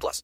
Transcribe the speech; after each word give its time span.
plus. 0.00 0.22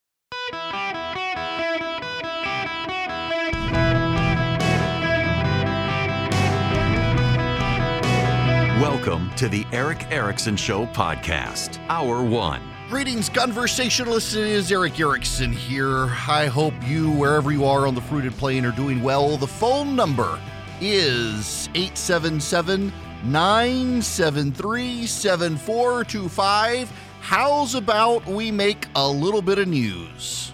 Welcome 8.81 9.31
to 9.37 9.49
the 9.49 9.67
Erick 9.73 10.11
Erickson 10.11 10.57
Show 10.57 10.87
podcast, 10.87 11.79
Hour 11.89 12.23
One. 12.23 12.63
Greetings, 12.89 13.29
conversationalists. 13.29 14.35
It 14.35 14.47
is 14.47 14.73
Erick 14.73 14.99
Erickson 14.99 15.53
here. 15.53 16.07
I 16.27 16.47
hope 16.47 16.75
you, 16.87 17.11
wherever 17.13 17.53
you 17.53 17.65
are 17.65 17.87
on 17.87 17.95
the 17.95 18.01
fruited 18.01 18.33
plain, 18.33 18.65
are 18.65 18.73
doing 18.73 19.03
well. 19.03 19.37
The 19.37 19.47
phone 19.47 19.95
number 19.95 20.41
is 20.81 21.69
877 21.75 22.93
973 23.25 25.07
7425. 25.07 26.93
How's 27.21 27.75
about 27.75 28.27
we 28.27 28.51
make 28.51 28.87
a 28.97 29.09
little 29.09 29.43
bit 29.43 29.59
of 29.59 29.69
news? 29.69 30.53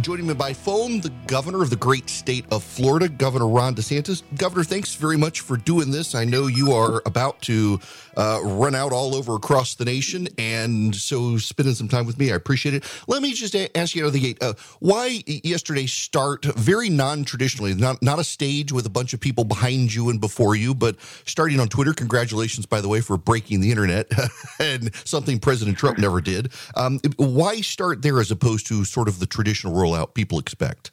Joining 0.00 0.26
me 0.26 0.34
by 0.34 0.52
phone, 0.52 1.00
the 1.00 1.12
governor 1.28 1.62
of 1.62 1.70
the 1.70 1.76
great 1.76 2.10
state 2.10 2.44
of 2.50 2.64
Florida, 2.64 3.08
Governor 3.08 3.46
Ron 3.46 3.76
DeSantis. 3.76 4.22
Governor, 4.36 4.64
thanks 4.64 4.96
very 4.96 5.16
much 5.16 5.40
for 5.40 5.56
doing 5.56 5.92
this. 5.92 6.16
I 6.16 6.24
know 6.24 6.48
you 6.48 6.72
are 6.72 7.00
about 7.06 7.40
to 7.42 7.78
uh, 8.16 8.40
run 8.42 8.74
out 8.74 8.92
all 8.92 9.14
over 9.14 9.34
across 9.34 9.74
the 9.74 9.84
nation, 9.84 10.28
and 10.38 10.94
so 10.94 11.36
spending 11.38 11.74
some 11.74 11.88
time 11.88 12.06
with 12.06 12.18
me, 12.18 12.32
I 12.32 12.36
appreciate 12.36 12.74
it. 12.74 12.84
Let 13.08 13.22
me 13.22 13.32
just 13.34 13.54
ask 13.74 13.94
you 13.94 14.04
out 14.04 14.08
of 14.08 14.12
the 14.12 14.20
gate: 14.20 14.38
uh, 14.42 14.54
Why 14.80 15.22
yesterday 15.26 15.86
start 15.86 16.44
very 16.44 16.88
non-traditionally, 16.88 17.74
not 17.74 18.02
not 18.02 18.18
a 18.18 18.24
stage 18.24 18.72
with 18.72 18.86
a 18.86 18.90
bunch 18.90 19.12
of 19.14 19.20
people 19.20 19.44
behind 19.44 19.94
you 19.94 20.10
and 20.10 20.20
before 20.20 20.56
you, 20.56 20.74
but 20.74 20.96
starting 21.24 21.60
on 21.60 21.68
Twitter? 21.68 21.92
Congratulations, 21.92 22.66
by 22.66 22.80
the 22.80 22.88
way, 22.88 23.00
for 23.00 23.16
breaking 23.16 23.60
the 23.60 23.70
internet 23.70 24.10
and 24.58 24.94
something 25.04 25.38
President 25.38 25.76
Trump 25.76 25.98
never 25.98 26.20
did. 26.20 26.52
Um, 26.76 27.00
why 27.16 27.60
start 27.60 28.02
there 28.02 28.20
as 28.20 28.30
opposed 28.30 28.66
to 28.68 28.84
sort 28.84 29.08
of 29.08 29.18
the 29.18 29.26
traditional 29.26 29.74
rollout 29.74 30.14
people 30.14 30.38
expect? 30.38 30.90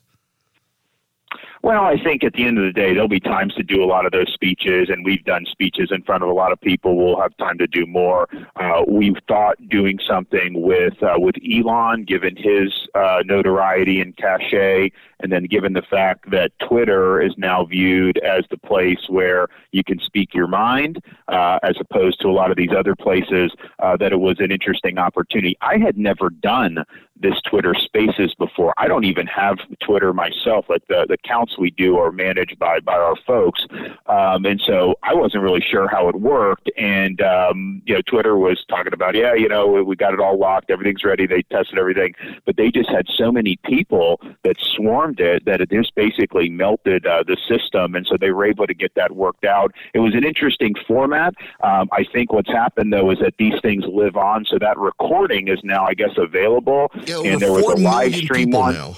Well, 1.63 1.83
I 1.83 2.01
think 2.03 2.23
at 2.23 2.33
the 2.33 2.43
end 2.43 2.57
of 2.57 2.63
the 2.63 2.71
day, 2.71 2.93
there'll 2.93 3.07
be 3.07 3.19
times 3.19 3.53
to 3.53 3.61
do 3.61 3.83
a 3.83 3.85
lot 3.85 4.07
of 4.07 4.11
those 4.11 4.33
speeches, 4.33 4.89
and 4.89 5.05
we've 5.05 5.23
done 5.23 5.45
speeches 5.45 5.89
in 5.91 6.01
front 6.01 6.23
of 6.23 6.29
a 6.29 6.33
lot 6.33 6.51
of 6.51 6.59
people. 6.59 6.97
We'll 6.97 7.21
have 7.21 7.37
time 7.37 7.59
to 7.59 7.67
do 7.67 7.85
more. 7.85 8.27
Uh, 8.55 8.81
we've 8.87 9.17
thought 9.27 9.57
doing 9.69 9.99
something 10.07 10.59
with 10.59 11.01
uh, 11.03 11.15
with 11.17 11.35
Elon, 11.47 12.05
given 12.05 12.35
his 12.35 12.73
uh, 12.95 13.21
notoriety 13.25 14.01
and 14.01 14.17
cachet, 14.17 14.91
and 15.19 15.31
then 15.31 15.43
given 15.43 15.73
the 15.73 15.83
fact 15.83 16.31
that 16.31 16.51
Twitter 16.67 17.21
is 17.21 17.33
now 17.37 17.63
viewed 17.65 18.17
as 18.19 18.43
the 18.49 18.57
place 18.57 19.05
where 19.07 19.47
you 19.71 19.83
can 19.83 19.99
speak 19.99 20.33
your 20.33 20.47
mind, 20.47 20.99
uh, 21.27 21.59
as 21.61 21.75
opposed 21.79 22.19
to 22.21 22.27
a 22.27 22.33
lot 22.33 22.49
of 22.49 22.57
these 22.57 22.71
other 22.75 22.95
places, 22.95 23.51
uh, 23.77 23.95
that 23.97 24.11
it 24.11 24.19
was 24.19 24.39
an 24.39 24.51
interesting 24.51 24.97
opportunity. 24.97 25.55
I 25.61 25.77
had 25.77 25.95
never 25.95 26.31
done 26.31 26.83
this 27.21 27.39
Twitter 27.41 27.73
Spaces 27.73 28.33
before. 28.35 28.73
I 28.77 28.87
don't 28.87 29.05
even 29.05 29.27
have 29.27 29.59
Twitter 29.79 30.13
myself. 30.13 30.65
Like 30.69 30.85
the 30.87 31.05
the 31.07 31.15
accounts 31.15 31.57
we 31.57 31.71
do 31.71 31.97
are 31.97 32.11
managed 32.11 32.57
by 32.59 32.79
by 32.79 32.95
our 32.95 33.15
folks, 33.27 33.65
um, 34.07 34.45
and 34.45 34.61
so 34.61 34.95
I 35.03 35.13
wasn't 35.13 35.43
really 35.43 35.61
sure 35.61 35.87
how 35.87 36.09
it 36.09 36.15
worked. 36.15 36.71
And 36.77 37.21
um, 37.21 37.81
you 37.85 37.95
know, 37.95 38.01
Twitter 38.01 38.37
was 38.37 38.63
talking 38.67 38.93
about, 38.93 39.15
yeah, 39.15 39.33
you 39.33 39.47
know, 39.47 39.67
we 39.67 39.95
got 39.95 40.13
it 40.13 40.19
all 40.19 40.37
locked, 40.37 40.69
everything's 40.69 41.03
ready, 41.03 41.27
they 41.27 41.43
tested 41.43 41.77
everything, 41.77 42.13
but 42.45 42.57
they 42.57 42.71
just 42.71 42.89
had 42.89 43.07
so 43.09 43.31
many 43.31 43.57
people 43.63 44.19
that 44.43 44.55
swarmed 44.59 45.19
it 45.19 45.45
that 45.45 45.61
it 45.61 45.69
just 45.69 45.93
basically 45.95 46.49
melted 46.49 47.05
uh, 47.05 47.23
the 47.25 47.37
system, 47.47 47.95
and 47.95 48.05
so 48.07 48.17
they 48.17 48.31
were 48.31 48.45
able 48.45 48.67
to 48.67 48.73
get 48.73 48.93
that 48.95 49.15
worked 49.15 49.45
out. 49.45 49.73
It 49.93 49.99
was 49.99 50.15
an 50.15 50.23
interesting 50.23 50.75
format. 50.87 51.33
Um, 51.63 51.89
I 51.91 52.03
think 52.03 52.31
what's 52.31 52.51
happened 52.51 52.93
though 52.93 53.11
is 53.11 53.19
that 53.19 53.35
these 53.37 53.59
things 53.61 53.85
live 53.85 54.15
on, 54.15 54.45
so 54.45 54.57
that 54.59 54.77
recording 54.77 55.47
is 55.47 55.59
now, 55.63 55.85
I 55.85 55.93
guess, 55.93 56.11
available 56.17 56.91
Yeah, 57.11 57.33
and 57.33 57.41
there 57.41 57.51
was 57.51 57.65
a 57.65 57.81
live 57.81 58.15
stream 58.15 58.51
one. 58.51 58.73
now. 58.73 58.95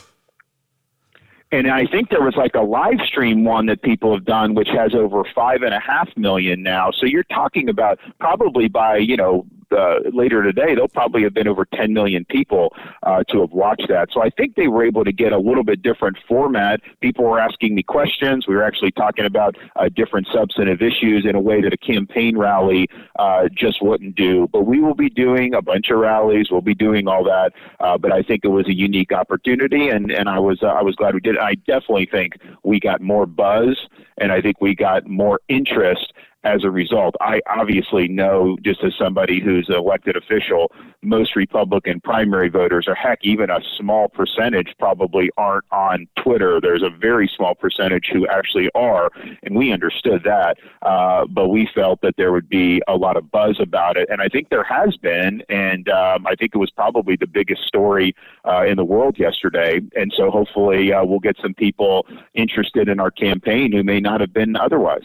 And 1.52 1.70
I 1.70 1.86
think 1.86 2.10
there 2.10 2.24
was 2.24 2.36
like 2.36 2.56
a 2.56 2.62
live 2.62 3.00
stream 3.06 3.44
one 3.44 3.68
that 3.68 3.84
people 3.84 4.12
have 4.16 4.26
done, 4.26 4.56
which 4.56 4.70
has 4.70 4.96
over 4.96 5.24
five 5.36 5.62
and 5.62 5.74
a 5.74 5.80
half 5.80 6.10
million 6.18 6.64
now. 6.64 6.90
So 6.90 7.06
you're 7.06 7.26
talking 7.26 7.70
about 7.70 8.00
probably 8.20 8.68
by, 8.68 8.98
you 8.98 9.16
know, 9.16 9.46
uh, 9.74 10.00
later 10.12 10.44
today, 10.44 10.76
there'll 10.76 10.88
probably 10.88 11.24
have 11.24 11.34
been 11.34 11.48
over 11.48 11.66
10 11.66 11.94
million 11.94 12.26
people 12.26 12.74
uh, 13.04 13.24
to 13.30 13.42
have 13.42 13.52
watched 13.52 13.88
that. 13.90 14.10
So 14.12 14.22
I 14.22 14.30
think 14.30 14.56
they 14.56 14.68
were 14.68 14.86
able 14.86 15.04
to 15.04 15.12
get 15.12 15.34
a 15.34 15.38
little 15.38 15.64
bit 15.64 15.82
different 15.82 16.18
format. 16.28 16.82
People 17.02 17.26
were 17.26 17.40
asking 17.40 17.76
me 17.76 17.84
questions. 17.84 18.48
We 18.48 18.56
were 18.56 18.64
actually 18.64 18.92
talking 18.92 19.26
about 19.26 19.58
uh, 19.76 19.90
different 19.90 20.28
substantive 20.32 20.82
issues 20.82 21.26
in 21.26 21.36
a 21.36 21.42
way 21.42 21.62
that 21.62 21.74
a 21.74 21.78
campaign 21.78 22.38
rally 22.38 22.88
uh, 23.18 23.50
just 23.54 23.82
wouldn't 23.82 24.16
do. 24.16 24.48
But 24.52 24.62
we 24.62 24.80
will 24.80 24.96
be 24.96 25.10
doing 25.10 25.54
a 25.54 25.62
bunch 25.62 25.90
of 25.90 26.00
rallies. 26.00 26.52
We'll 26.52 26.62
be 26.62 26.76
doing 26.76 27.08
all 27.08 27.24
that. 27.26 27.54
Uh, 27.80 27.98
but 27.98 28.12
I 28.12 28.22
think 28.22 28.46
it 28.46 28.50
was 28.50 28.68
a 28.68 28.74
unique 28.74 29.12
opportunity, 29.12 29.90
and 29.90 30.12
and 30.12 30.30
I 30.30 30.40
was 30.40 30.64
uh, 30.64 30.68
I 30.68 30.82
was 30.82 30.96
glad 30.96 31.14
we 31.14 31.20
did. 31.20 31.38
I 31.38 31.56
definitely 31.56 32.06
think 32.06 32.38
we 32.64 32.80
got 32.80 33.02
more 33.02 33.26
buzz, 33.26 33.88
and 34.18 34.32
I 34.32 34.42
think 34.42 34.62
we 34.62 34.76
got 34.76 35.08
more 35.08 35.40
interest 35.48 36.14
as 36.44 36.64
a 36.64 36.70
result. 36.70 37.16
I 37.22 37.42
obviously 37.48 38.08
know, 38.08 38.58
just 38.62 38.84
as 38.84 38.94
somebody 38.98 39.40
who's 39.40 39.70
an 39.70 39.76
elected 39.76 40.16
official, 40.16 40.72
most 41.02 41.36
Republican 41.36 42.02
primary 42.02 42.50
voters, 42.50 42.86
or 42.88 42.96
heck, 42.96 43.20
even 43.22 43.50
a 43.50 43.60
small 43.78 44.08
percentage, 44.10 44.74
probably 44.80 45.30
aren't 45.38 45.66
on 45.72 46.08
Twitter. 46.18 46.60
There's 46.62 46.84
a 46.84 46.90
very 46.90 47.30
small 47.36 47.56
percentage 47.56 48.10
who 48.12 48.28
actually 48.28 48.70
are, 48.76 49.10
and 49.44 49.56
we 49.56 49.72
understood 49.72 50.24
that. 50.24 50.58
Uh, 50.82 51.26
but 51.28 51.50
we 51.50 51.70
felt 51.74 52.02
that 52.02 52.16
there 52.18 52.32
would 52.32 52.50
be 52.50 52.82
a 52.88 52.96
lot 52.96 53.18
of 53.18 53.32
buzz 53.32 53.60
about 53.60 53.98
it, 53.98 54.10
and 54.10 54.22
I 54.22 54.28
think 54.28 54.50
there 54.50 54.64
has 54.64 54.98
been, 54.98 55.44
and 55.50 55.90
um, 55.90 56.26
I 56.28 56.36
think 56.36 56.56
it 56.56 56.58
was 56.58 56.72
probably 56.72 57.16
the 57.16 57.28
biggest 57.28 57.64
story 57.68 58.16
uh, 58.46 58.66
in 58.66 58.78
the 58.78 58.86
world 58.86 59.18
yesterday. 59.18 59.82
And 59.96 60.14
so 60.16 60.30
hopefully 60.30 60.94
uh, 60.94 61.04
we'll 61.06 61.20
get 61.20 61.38
some 61.42 61.54
people 61.54 62.06
interested 62.34 62.90
in 62.90 63.00
our 63.00 63.12
campaign 63.12 63.72
who 63.72 63.84
may 63.84 64.00
not 64.00 64.22
have 64.22 64.34
been 64.34 64.56
otherwise. 64.56 65.04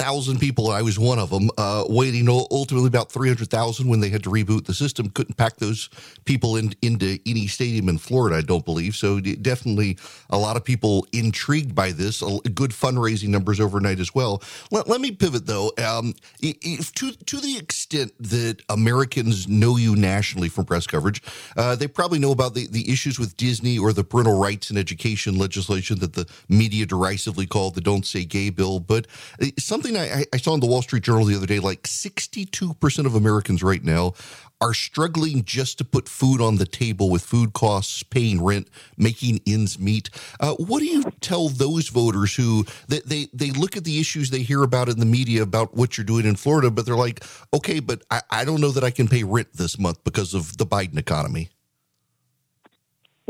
700,000 0.00 0.38
people. 0.38 0.70
I 0.70 0.80
was 0.80 0.98
one 0.98 1.18
of 1.18 1.28
them, 1.28 1.50
uh, 1.58 1.84
waiting 1.88 2.26
ultimately 2.28 2.86
about 2.86 3.12
300,000 3.12 3.86
when 3.86 4.00
they 4.00 4.08
had 4.08 4.22
to 4.24 4.30
reboot 4.30 4.64
the 4.64 4.72
system. 4.72 5.10
Couldn't 5.10 5.36
pack 5.36 5.56
those 5.56 5.90
people 6.24 6.56
in, 6.56 6.72
into 6.80 7.18
any 7.26 7.46
stadium 7.46 7.88
in 7.90 7.98
Florida, 7.98 8.36
I 8.36 8.40
don't 8.40 8.64
believe. 8.64 8.96
So 8.96 9.20
definitely 9.20 9.98
a 10.30 10.38
lot 10.38 10.56
of 10.56 10.64
people 10.64 11.06
intrigued 11.12 11.74
by 11.74 11.92
this. 11.92 12.22
Good 12.22 12.70
fundraising 12.70 13.28
numbers 13.28 13.60
overnight 13.60 14.00
as 14.00 14.14
well. 14.14 14.42
Let, 14.70 14.88
let 14.88 15.02
me 15.02 15.10
pivot 15.10 15.46
though. 15.46 15.70
Um, 15.84 16.14
if 16.40 16.92
to, 16.94 17.12
to 17.12 17.36
the 17.38 17.58
extent 17.58 18.12
that 18.20 18.62
Americans 18.70 19.48
know 19.48 19.76
you 19.76 19.96
nationally 19.96 20.48
from 20.48 20.64
press 20.64 20.86
coverage, 20.86 21.22
uh, 21.58 21.76
they 21.76 21.86
probably 21.86 22.18
know 22.18 22.32
about 22.32 22.54
the, 22.54 22.66
the 22.68 22.90
issues 22.90 23.18
with 23.18 23.36
Disney 23.36 23.78
or 23.78 23.92
the 23.92 24.04
parental 24.04 24.38
rights 24.38 24.70
and 24.70 24.78
education 24.78 25.36
legislation 25.36 25.98
that 25.98 26.14
the 26.14 26.26
media 26.48 26.86
derisively 26.86 27.46
called 27.46 27.74
the 27.74 27.82
Don't 27.82 28.06
Say 28.06 28.24
Gay 28.24 28.48
bill. 28.48 28.80
But 28.80 29.06
uh, 29.42 29.46
something 29.94 30.18
I, 30.20 30.24
I 30.32 30.36
saw 30.36 30.54
in 30.54 30.60
the 30.60 30.66
Wall 30.66 30.82
Street 30.82 31.02
Journal 31.02 31.24
the 31.24 31.36
other 31.36 31.46
day 31.46 31.58
like 31.58 31.82
62% 31.82 33.06
of 33.06 33.14
Americans 33.14 33.62
right 33.62 33.82
now 33.82 34.14
are 34.62 34.74
struggling 34.74 35.42
just 35.44 35.78
to 35.78 35.84
put 35.84 36.06
food 36.06 36.40
on 36.40 36.56
the 36.56 36.66
table 36.66 37.08
with 37.08 37.22
food 37.22 37.54
costs, 37.54 38.02
paying 38.02 38.42
rent, 38.42 38.68
making 38.98 39.40
ends 39.46 39.78
meet. 39.78 40.10
Uh, 40.38 40.52
what 40.54 40.80
do 40.80 40.86
you 40.86 41.02
tell 41.20 41.48
those 41.48 41.88
voters 41.88 42.34
who 42.34 42.66
they, 42.86 43.00
they 43.00 43.28
they 43.32 43.50
look 43.52 43.76
at 43.76 43.84
the 43.84 43.98
issues 43.98 44.28
they 44.28 44.42
hear 44.42 44.62
about 44.62 44.90
in 44.90 45.00
the 45.00 45.06
media 45.06 45.42
about 45.42 45.74
what 45.74 45.96
you're 45.96 46.04
doing 46.04 46.26
in 46.26 46.36
Florida, 46.36 46.70
but 46.70 46.84
they're 46.84 46.94
like, 46.94 47.24
okay, 47.54 47.80
but 47.80 48.02
I, 48.10 48.20
I 48.30 48.44
don't 48.44 48.60
know 48.60 48.70
that 48.70 48.84
I 48.84 48.90
can 48.90 49.08
pay 49.08 49.24
rent 49.24 49.48
this 49.54 49.78
month 49.78 50.04
because 50.04 50.34
of 50.34 50.58
the 50.58 50.66
Biden 50.66 50.98
economy. 50.98 51.48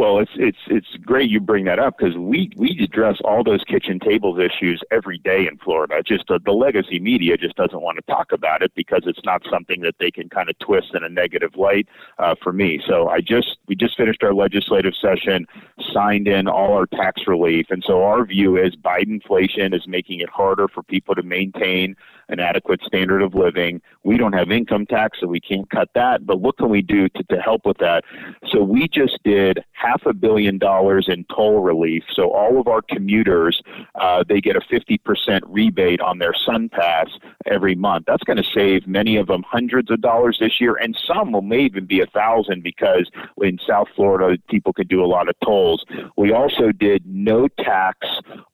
Well, 0.00 0.19
it's 0.19 0.31
it's 0.37 0.58
it's 0.69 0.97
great 1.05 1.29
you 1.29 1.41
bring 1.41 1.67
that 1.67 1.79
up 1.79 1.99
because 1.99 2.17
we 2.17 2.50
we 2.56 2.70
address 2.82 3.19
all 3.23 3.44
those 3.44 3.62
kitchen 3.64 3.99
tables 3.99 4.38
issues 4.38 4.82
every 4.91 5.19
day 5.19 5.47
in 5.47 5.58
Florida. 5.58 6.02
Just 6.02 6.31
uh, 6.31 6.38
the 6.43 6.52
legacy 6.52 6.99
media 6.99 7.37
just 7.37 7.55
doesn't 7.56 7.82
want 7.82 7.99
to 7.99 8.02
talk 8.11 8.32
about 8.32 8.62
it 8.62 8.73
because 8.75 9.02
it's 9.05 9.23
not 9.26 9.43
something 9.50 9.82
that 9.82 9.97
they 10.00 10.11
can 10.11 10.31
kind 10.31 10.49
of 10.49 10.58
twist 10.58 10.94
in 10.94 11.05
a 11.05 11.11
negative 11.11 11.55
light 11.55 11.87
uh, 12.19 12.35
for 12.43 12.50
me. 12.50 12.81
So 12.82 13.11
I 13.11 13.20
just 13.20 13.58
we 13.67 13.76
just 13.76 13.94
finished 13.94 14.23
our 14.23 14.32
legislative 14.32 14.94
session, 14.94 15.47
signed 15.93 16.26
in 16.26 16.49
all 16.49 16.73
our 16.73 16.87
tax 16.87 17.26
relief, 17.26 17.67
and 17.69 17.85
so 17.87 18.03
our 18.03 18.25
view 18.25 18.56
is 18.56 18.76
Biden 18.76 19.08
inflation 19.08 19.75
is 19.75 19.87
making 19.87 20.20
it 20.20 20.31
harder 20.31 20.67
for 20.67 20.82
people 20.82 21.14
to 21.14 21.23
maintain 21.23 21.94
an 22.31 22.41
adequate 22.41 22.81
standard 22.82 23.23
of 23.23 23.35
living. 23.35 23.81
We 24.05 24.17
don't 24.17 24.32
have 24.32 24.50
income 24.50 24.87
tax, 24.87 25.19
so 25.21 25.27
we 25.27 25.41
can't 25.41 25.69
cut 25.71 25.91
that. 25.94 26.27
But 26.27 26.41
what 26.41 26.56
can 26.56 26.71
we 26.71 26.82
do 26.82 27.09
to, 27.09 27.23
to 27.25 27.41
help 27.41 27.67
with 27.67 27.79
that? 27.79 28.05
So 28.49 28.62
we 28.62 28.88
just 28.88 29.19
did 29.25 29.65
half 29.73 30.06
a 30.06 30.15
billion 30.15 30.59
dollars 30.59 31.06
in 31.09 31.25
toll 31.35 31.61
relief. 31.61 32.05
So 32.12 32.31
all 32.31 32.61
of 32.61 32.67
our 32.67 32.82
commuters, 32.82 33.61
uh, 33.97 34.25
they 34.29 34.41
get 34.41 34.56
a 34.56 34.61
50% 34.61 35.41
rebate 35.47 36.00
on 36.00 36.19
their 36.19 36.32
SunPass 36.32 37.09
every 37.47 37.75
month. 37.75 38.05
That's 38.06 38.25
going 38.25 38.37
to 38.37 38.50
save 38.55 38.87
many 38.87 39.17
of 39.17 39.27
them 39.27 39.43
hundreds 39.43 39.91
of 39.91 40.00
dollars 40.00 40.38
this 40.41 40.61
year, 40.61 40.77
and 40.77 40.97
some 41.06 41.32
will 41.32 41.43
may 41.43 41.61
even 41.61 41.87
be 41.87 42.00
a 42.00 42.06
thousand 42.06 42.62
because 42.62 43.11
in 43.43 43.59
South 43.67 43.88
Florida 43.94 44.41
people 44.49 44.73
could 44.73 44.88
do 44.88 45.05
a 45.05 45.06
lot 45.06 45.29
of 45.29 45.35
tolls. 45.44 45.85
We 46.17 46.32
also 46.32 46.73
did 46.73 47.05
no 47.06 47.49
tax 47.49 48.06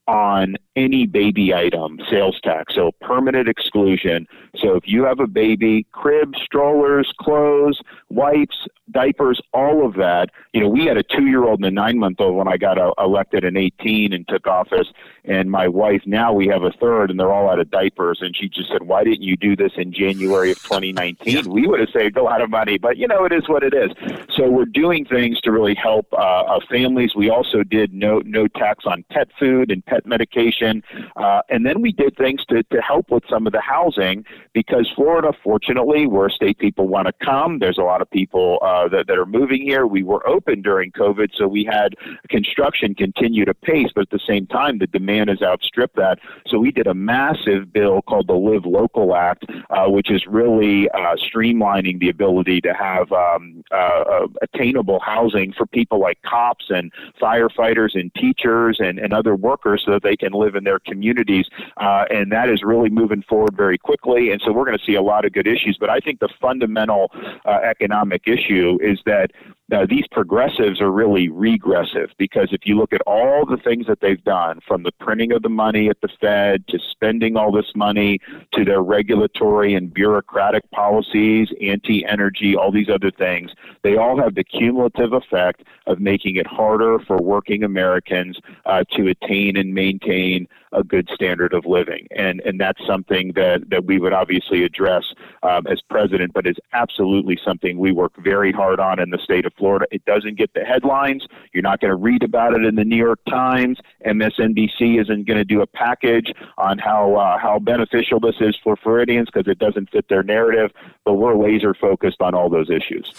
on 0.06 0.56
any 0.76 1.06
baby 1.06 1.54
item 1.54 1.98
sales 2.10 2.38
tax, 2.42 2.74
so 2.74 2.92
permanent 3.00 3.48
exclusion. 3.48 4.26
So 4.56 4.74
if 4.76 4.84
you 4.86 5.04
have 5.04 5.20
a 5.20 5.26
baby, 5.26 5.86
cribs, 5.92 6.38
strollers, 6.44 7.12
clothes, 7.18 7.80
wipes, 8.08 8.66
diapers, 8.90 9.40
all 9.52 9.84
of 9.84 9.94
that. 9.94 10.30
You 10.52 10.60
know, 10.60 10.68
we 10.68 10.86
had 10.86 10.96
a 10.96 11.02
two-year-old 11.02 11.58
and 11.58 11.66
a 11.66 11.70
nine-month-old 11.70 12.36
when 12.36 12.48
I 12.48 12.56
got 12.56 12.78
uh, 12.78 12.92
elected 12.98 13.44
in 13.44 13.56
18 13.56 14.12
and 14.12 14.26
took 14.28 14.46
office, 14.46 14.88
and 15.24 15.50
my 15.50 15.68
wife 15.68 16.02
now 16.06 16.32
we 16.32 16.46
have 16.48 16.62
a 16.62 16.70
third, 16.70 17.10
and 17.10 17.18
they're 17.18 17.32
all 17.32 17.50
out 17.50 17.58
of 17.58 17.70
diapers. 17.70 18.18
And 18.20 18.36
she 18.36 18.48
just 18.48 18.70
said, 18.70 18.82
"Why 18.82 19.04
didn't 19.04 19.22
you 19.22 19.36
do 19.36 19.56
this 19.56 19.72
in 19.76 19.92
January 19.92 20.50
of 20.50 20.62
2019? 20.62 21.50
We 21.50 21.66
would 21.66 21.80
have 21.80 21.90
saved 21.90 22.16
a 22.16 22.22
lot 22.22 22.40
of 22.40 22.50
money." 22.50 22.78
But 22.78 22.96
you 22.96 23.08
know, 23.08 23.24
it 23.24 23.32
is 23.32 23.48
what 23.48 23.62
it 23.62 23.74
is. 23.74 23.90
So 24.34 24.48
we're 24.48 24.66
doing 24.66 25.04
things 25.04 25.40
to 25.42 25.52
really 25.52 25.74
help 25.74 26.06
uh, 26.12 26.16
uh, 26.16 26.60
families. 26.70 27.14
We 27.14 27.30
also 27.30 27.62
did 27.62 27.92
no 27.92 28.22
no 28.24 28.46
tax 28.48 28.84
on 28.86 29.04
pet 29.10 29.28
food 29.38 29.70
and 29.70 29.84
pet 29.84 29.95
medication, 30.04 30.82
uh, 31.16 31.42
and 31.48 31.66
then 31.66 31.80
we 31.80 31.92
did 31.92 32.16
things 32.16 32.44
to 32.46 32.62
to 32.64 32.80
help 32.80 33.10
with 33.10 33.24
some 33.28 33.46
of 33.46 33.52
the 33.52 33.60
housing 33.60 34.24
because 34.52 34.90
Florida, 34.94 35.32
fortunately, 35.42 36.06
where 36.06 36.28
state 36.28 36.58
people 36.58 36.88
want 36.88 37.06
to 37.06 37.12
come. 37.24 37.58
There's 37.58 37.78
a 37.78 37.82
lot 37.82 38.00
of 38.00 38.10
people. 38.10 38.58
Uh, 38.62 38.76
uh, 38.76 38.88
that, 38.88 39.06
that 39.06 39.18
are 39.18 39.26
moving 39.26 39.62
here. 39.62 39.86
We 39.86 40.02
were 40.02 40.26
open 40.28 40.60
during 40.60 40.92
COVID, 40.92 41.30
so 41.34 41.48
we 41.48 41.64
had 41.64 41.94
construction 42.28 42.94
continue 42.94 43.44
to 43.44 43.54
pace, 43.54 43.88
but 43.94 44.02
at 44.02 44.10
the 44.10 44.20
same 44.26 44.46
time, 44.46 44.78
the 44.78 44.86
demand 44.86 45.30
has 45.30 45.40
outstripped 45.42 45.96
that. 45.96 46.18
So 46.46 46.58
we 46.58 46.70
did 46.70 46.86
a 46.86 46.94
massive 46.94 47.72
bill 47.72 48.02
called 48.02 48.26
the 48.26 48.34
Live 48.34 48.66
Local 48.66 49.16
Act, 49.16 49.46
uh, 49.70 49.86
which 49.86 50.10
is 50.10 50.26
really 50.26 50.90
uh, 50.90 51.16
streamlining 51.16 52.00
the 52.00 52.10
ability 52.10 52.60
to 52.62 52.74
have 52.74 53.10
um, 53.12 53.64
uh, 53.72 53.74
uh, 53.74 54.26
attainable 54.42 55.00
housing 55.00 55.52
for 55.52 55.66
people 55.66 55.98
like 55.98 56.20
cops 56.22 56.66
and 56.68 56.92
firefighters 57.20 57.98
and 57.98 58.14
teachers 58.14 58.78
and, 58.78 58.98
and 58.98 59.14
other 59.14 59.34
workers 59.34 59.84
so 59.86 59.92
that 59.92 60.02
they 60.02 60.16
can 60.16 60.32
live 60.32 60.54
in 60.54 60.64
their 60.64 60.80
communities. 60.80 61.46
Uh, 61.78 62.04
and 62.10 62.30
that 62.32 62.50
is 62.50 62.62
really 62.62 62.90
moving 62.90 63.22
forward 63.22 63.56
very 63.56 63.78
quickly. 63.78 64.32
And 64.32 64.42
so 64.44 64.52
we're 64.52 64.66
going 64.66 64.78
to 64.78 64.84
see 64.84 64.96
a 64.96 65.02
lot 65.02 65.24
of 65.24 65.32
good 65.32 65.46
issues. 65.46 65.78
But 65.78 65.88
I 65.88 66.00
think 66.00 66.20
the 66.20 66.28
fundamental 66.40 67.10
uh, 67.44 67.60
economic 67.62 68.22
issue 68.26 68.78
is 68.82 69.00
that 69.06 69.30
uh, 69.72 69.84
these 69.88 70.06
progressives 70.12 70.80
are 70.80 70.92
really 70.92 71.28
regressive 71.28 72.10
because 72.18 72.48
if 72.52 72.60
you 72.64 72.76
look 72.76 72.92
at 72.92 73.00
all 73.02 73.44
the 73.44 73.56
things 73.56 73.86
that 73.86 74.00
they've 74.00 74.22
done, 74.22 74.60
from 74.66 74.84
the 74.84 74.92
printing 75.00 75.32
of 75.32 75.42
the 75.42 75.48
money 75.48 75.88
at 75.88 76.00
the 76.02 76.08
Fed 76.20 76.66
to 76.68 76.78
spending 76.78 77.36
all 77.36 77.50
this 77.50 77.72
money 77.74 78.20
to 78.52 78.64
their 78.64 78.80
regulatory 78.80 79.74
and 79.74 79.92
bureaucratic 79.92 80.70
policies, 80.70 81.48
anti 81.60 82.06
energy, 82.06 82.54
all 82.54 82.70
these 82.70 82.88
other 82.88 83.10
things, 83.10 83.50
they 83.82 83.96
all 83.96 84.20
have 84.20 84.36
the 84.36 84.44
cumulative 84.44 85.12
effect 85.12 85.64
of 85.86 85.98
making 85.98 86.36
it 86.36 86.46
harder 86.46 86.98
for 87.00 87.16
working 87.18 87.64
Americans 87.64 88.38
uh, 88.66 88.84
to 88.92 89.08
attain 89.08 89.56
and 89.56 89.74
maintain 89.74 90.46
a 90.72 90.84
good 90.84 91.08
standard 91.12 91.52
of 91.52 91.64
living. 91.64 92.06
And, 92.14 92.40
and 92.40 92.60
that's 92.60 92.84
something 92.86 93.32
that, 93.34 93.70
that 93.70 93.84
we 93.84 93.98
would 93.98 94.12
obviously 94.12 94.62
address 94.64 95.04
um, 95.42 95.66
as 95.66 95.80
president, 95.80 96.34
but 96.34 96.46
is 96.46 96.56
absolutely 96.72 97.38
something 97.42 97.78
we 97.78 97.92
work 97.92 98.12
very 98.18 98.52
hard 98.52 98.78
on 98.78 99.00
in 99.00 99.10
the 99.10 99.18
state 99.18 99.46
of 99.46 99.55
Florida. 99.56 99.86
It 99.90 100.04
doesn't 100.04 100.36
get 100.36 100.52
the 100.54 100.64
headlines. 100.64 101.26
You're 101.52 101.62
not 101.62 101.80
going 101.80 101.90
to 101.90 101.96
read 101.96 102.22
about 102.22 102.54
it 102.54 102.64
in 102.64 102.74
the 102.74 102.84
New 102.84 102.96
York 102.96 103.20
Times. 103.28 103.78
MSNBC 104.06 105.00
isn't 105.00 105.26
going 105.26 105.38
to 105.38 105.44
do 105.44 105.60
a 105.62 105.66
package 105.66 106.32
on 106.58 106.78
how 106.78 107.16
uh, 107.16 107.38
how 107.38 107.58
beneficial 107.58 108.20
this 108.20 108.36
is 108.40 108.56
for 108.62 108.76
Floridians 108.76 109.28
because 109.32 109.50
it 109.50 109.58
doesn't 109.58 109.90
fit 109.90 110.08
their 110.08 110.22
narrative. 110.22 110.72
But 111.04 111.14
we're 111.14 111.36
laser 111.36 111.74
focused 111.74 112.20
on 112.20 112.34
all 112.34 112.48
those 112.48 112.70
issues. 112.70 113.12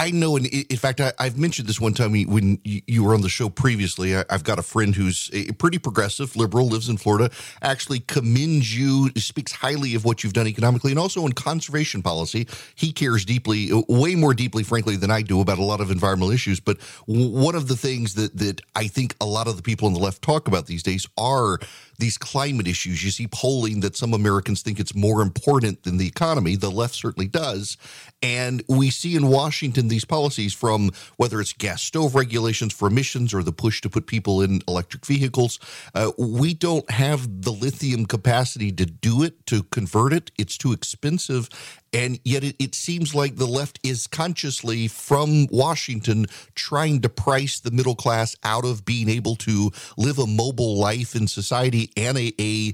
I 0.00 0.12
know, 0.12 0.36
and 0.36 0.46
in 0.46 0.76
fact, 0.76 1.00
I, 1.00 1.12
have 1.18 1.36
mentioned 1.36 1.68
this 1.68 1.80
one 1.80 1.92
time 1.92 2.12
when 2.12 2.60
you 2.64 3.02
were 3.02 3.14
on 3.14 3.20
the 3.20 3.28
show 3.28 3.48
previously. 3.48 4.16
I, 4.16 4.24
have 4.30 4.44
got 4.44 4.60
a 4.60 4.62
friend 4.62 4.94
who's 4.94 5.28
a 5.32 5.50
pretty 5.52 5.78
progressive, 5.78 6.36
liberal, 6.36 6.68
lives 6.68 6.88
in 6.88 6.98
Florida, 6.98 7.30
actually 7.62 8.00
commends 8.00 8.76
you, 8.78 9.10
speaks 9.16 9.50
highly 9.50 9.96
of 9.96 10.04
what 10.04 10.22
you've 10.22 10.34
done 10.34 10.46
economically, 10.46 10.92
and 10.92 11.00
also 11.00 11.26
in 11.26 11.32
conservation 11.32 12.00
policy. 12.00 12.46
He 12.76 12.92
cares 12.92 13.24
deeply, 13.24 13.72
uh, 13.72 13.82
way 13.88 14.14
more 14.14 14.34
deeply, 14.34 14.62
frankly, 14.62 14.94
than 14.94 15.10
I 15.10 15.22
do 15.22 15.40
about 15.40 15.58
a 15.58 15.64
lot 15.64 15.80
of 15.80 15.90
environmental 15.90 16.30
issues. 16.30 16.60
But 16.60 16.80
one 17.06 17.56
of 17.56 17.66
the 17.66 17.76
things 17.76 18.14
that 18.14 18.36
that 18.36 18.60
I 18.76 18.86
think 18.86 19.16
a 19.20 19.26
lot 19.26 19.48
of 19.48 19.56
the 19.56 19.62
people 19.62 19.88
on 19.88 19.94
the 19.94 20.00
left 20.00 20.22
talk 20.22 20.46
about 20.46 20.66
these 20.66 20.84
days 20.84 21.08
are 21.16 21.58
these 21.98 22.16
climate 22.16 22.68
issues. 22.68 23.02
You 23.04 23.10
see 23.10 23.26
polling 23.26 23.80
that 23.80 23.96
some 23.96 24.14
Americans 24.14 24.62
think 24.62 24.78
it's 24.78 24.94
more 24.94 25.20
important 25.20 25.82
than 25.82 25.96
the 25.96 26.06
economy. 26.06 26.54
The 26.54 26.70
left 26.70 26.94
certainly 26.94 27.26
does. 27.26 27.76
And 28.22 28.62
we 28.68 28.90
see 28.90 29.16
in 29.16 29.28
Washington 29.28 29.88
these 29.88 30.04
policies 30.04 30.54
from 30.54 30.92
whether 31.16 31.40
it's 31.40 31.52
gas 31.52 31.82
stove 31.82 32.14
regulations 32.14 32.72
for 32.72 32.88
emissions 32.88 33.34
or 33.34 33.42
the 33.42 33.52
push 33.52 33.80
to 33.82 33.90
put 33.90 34.06
people 34.06 34.42
in 34.42 34.60
electric 34.68 35.06
vehicles. 35.06 35.58
Uh, 35.94 36.12
we 36.18 36.54
don't 36.54 36.88
have 36.90 37.42
the 37.42 37.52
lithium 37.52 38.06
capacity 38.06 38.70
to 38.72 38.86
do 38.86 39.22
it, 39.22 39.46
to 39.46 39.64
convert 39.64 40.12
it. 40.12 40.30
It's 40.38 40.56
too 40.56 40.72
expensive. 40.72 41.48
And 41.92 42.18
yet 42.24 42.44
it, 42.44 42.56
it 42.58 42.74
seems 42.74 43.14
like 43.14 43.36
the 43.36 43.46
left 43.46 43.78
is 43.82 44.06
consciously 44.06 44.88
from 44.88 45.46
Washington 45.50 46.26
trying 46.54 47.00
to 47.02 47.08
price 47.08 47.60
the 47.60 47.70
middle 47.70 47.94
class 47.94 48.36
out 48.44 48.64
of 48.64 48.84
being 48.84 49.08
able 49.08 49.36
to 49.36 49.70
live 49.96 50.18
a 50.18 50.26
mobile 50.26 50.76
life 50.78 51.14
in 51.14 51.26
society 51.26 51.90
and 51.96 52.18
a, 52.18 52.32
a, 52.40 52.72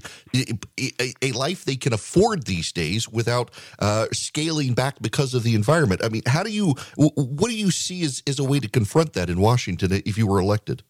a, 0.99 1.13
a 1.21 1.31
life 1.31 1.65
they 1.65 1.75
can 1.75 1.93
afford 1.93 2.45
these 2.45 2.71
days 2.71 3.07
without 3.07 3.51
uh, 3.79 4.07
scaling 4.11 4.73
back 4.73 5.01
because 5.01 5.33
of 5.33 5.43
the 5.43 5.55
environment. 5.55 6.03
I 6.03 6.09
mean, 6.09 6.23
how 6.25 6.43
do 6.43 6.51
you, 6.51 6.75
what 6.95 7.49
do 7.49 7.57
you 7.57 7.71
see 7.71 8.03
as, 8.03 8.21
as 8.27 8.39
a 8.39 8.43
way 8.43 8.59
to 8.59 8.69
confront 8.69 9.13
that 9.13 9.29
in 9.29 9.39
Washington 9.39 9.91
if 10.05 10.17
you 10.17 10.27
were 10.27 10.39
elected? 10.39 10.83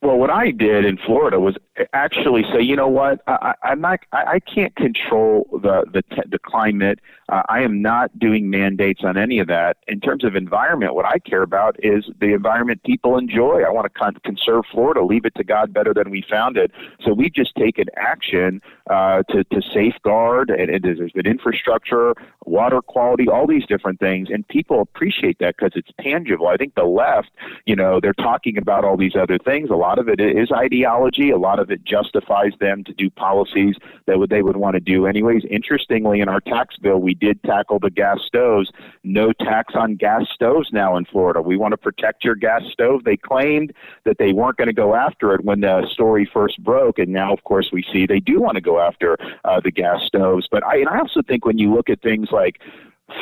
Well, 0.00 0.16
what 0.16 0.30
I 0.30 0.52
did 0.52 0.84
in 0.84 0.96
Florida 0.98 1.40
was 1.40 1.56
actually 1.92 2.44
say, 2.52 2.60
you 2.60 2.76
know 2.76 2.88
what, 2.88 3.22
I, 3.26 3.54
I'm 3.62 3.80
not, 3.80 4.00
I, 4.12 4.24
I 4.34 4.40
can't 4.40 4.74
control 4.76 5.48
the 5.52 5.84
the, 5.92 6.02
the 6.28 6.38
climate. 6.38 7.00
Uh, 7.28 7.42
I 7.48 7.60
am 7.60 7.82
not 7.82 8.18
doing 8.18 8.48
mandates 8.48 9.04
on 9.04 9.18
any 9.18 9.38
of 9.38 9.48
that. 9.48 9.76
In 9.86 10.00
terms 10.00 10.24
of 10.24 10.34
environment, 10.34 10.94
what 10.94 11.04
I 11.04 11.18
care 11.18 11.42
about 11.42 11.76
is 11.84 12.04
the 12.20 12.32
environment 12.32 12.82
people 12.84 13.18
enjoy. 13.18 13.62
I 13.62 13.70
want 13.70 13.84
to 13.84 13.98
con- 13.98 14.16
conserve 14.24 14.64
Florida, 14.72 15.04
leave 15.04 15.26
it 15.26 15.34
to 15.34 15.44
God 15.44 15.72
better 15.72 15.92
than 15.92 16.10
we 16.10 16.22
found 16.22 16.56
it. 16.56 16.70
So 17.04 17.12
we've 17.12 17.34
just 17.34 17.54
taken 17.54 17.86
action 17.96 18.62
uh, 18.88 19.22
to 19.30 19.44
to 19.44 19.62
safeguard, 19.74 20.50
and, 20.50 20.70
and 20.70 20.82
there's 20.82 21.12
been 21.12 21.26
infrastructure, 21.26 22.14
water 22.46 22.80
quality, 22.80 23.28
all 23.28 23.46
these 23.46 23.66
different 23.66 24.00
things, 24.00 24.28
and 24.30 24.46
people 24.48 24.80
appreciate 24.80 25.38
that 25.40 25.56
because 25.56 25.72
it's 25.74 25.90
tangible. 26.00 26.48
I 26.48 26.56
think 26.56 26.74
the 26.74 26.84
left, 26.84 27.30
you 27.66 27.76
know, 27.76 28.00
they're 28.00 28.14
talking 28.14 28.56
about 28.56 28.84
all 28.84 28.96
these 28.96 29.16
other 29.16 29.38
things. 29.38 29.70
A 29.70 29.74
lot 29.74 29.98
of 29.98 30.08
it 30.08 30.20
is 30.20 30.50
ideology. 30.50 31.30
A 31.30 31.36
lot 31.36 31.58
of 31.58 31.67
it 31.70 31.84
justifies 31.84 32.52
them 32.60 32.84
to 32.84 32.92
do 32.92 33.10
policies 33.10 33.76
that 34.06 34.18
would, 34.18 34.30
they 34.30 34.42
would 34.42 34.56
want 34.56 34.74
to 34.74 34.80
do 34.80 35.06
anyways. 35.06 35.44
Interestingly, 35.50 36.20
in 36.20 36.28
our 36.28 36.40
tax 36.40 36.76
bill, 36.76 36.98
we 36.98 37.14
did 37.14 37.42
tackle 37.42 37.78
the 37.78 37.90
gas 37.90 38.18
stoves. 38.26 38.70
No 39.04 39.32
tax 39.32 39.74
on 39.74 39.96
gas 39.96 40.26
stoves 40.32 40.70
now 40.72 40.96
in 40.96 41.04
Florida. 41.04 41.42
We 41.42 41.56
want 41.56 41.72
to 41.72 41.78
protect 41.78 42.24
your 42.24 42.34
gas 42.34 42.62
stove. 42.70 43.04
They 43.04 43.16
claimed 43.16 43.72
that 44.04 44.18
they 44.18 44.32
weren't 44.32 44.56
going 44.56 44.68
to 44.68 44.74
go 44.74 44.94
after 44.94 45.34
it 45.34 45.44
when 45.44 45.60
the 45.60 45.86
story 45.88 46.28
first 46.32 46.62
broke, 46.62 46.98
and 46.98 47.12
now, 47.12 47.32
of 47.32 47.44
course, 47.44 47.70
we 47.72 47.84
see 47.92 48.06
they 48.06 48.20
do 48.20 48.40
want 48.40 48.56
to 48.56 48.60
go 48.60 48.80
after 48.80 49.16
uh, 49.44 49.60
the 49.60 49.70
gas 49.70 50.02
stoves. 50.04 50.48
But 50.50 50.64
I, 50.64 50.78
and 50.78 50.88
I 50.88 50.98
also 50.98 51.22
think 51.22 51.44
when 51.44 51.58
you 51.58 51.74
look 51.74 51.90
at 51.90 52.02
things 52.02 52.30
like 52.30 52.60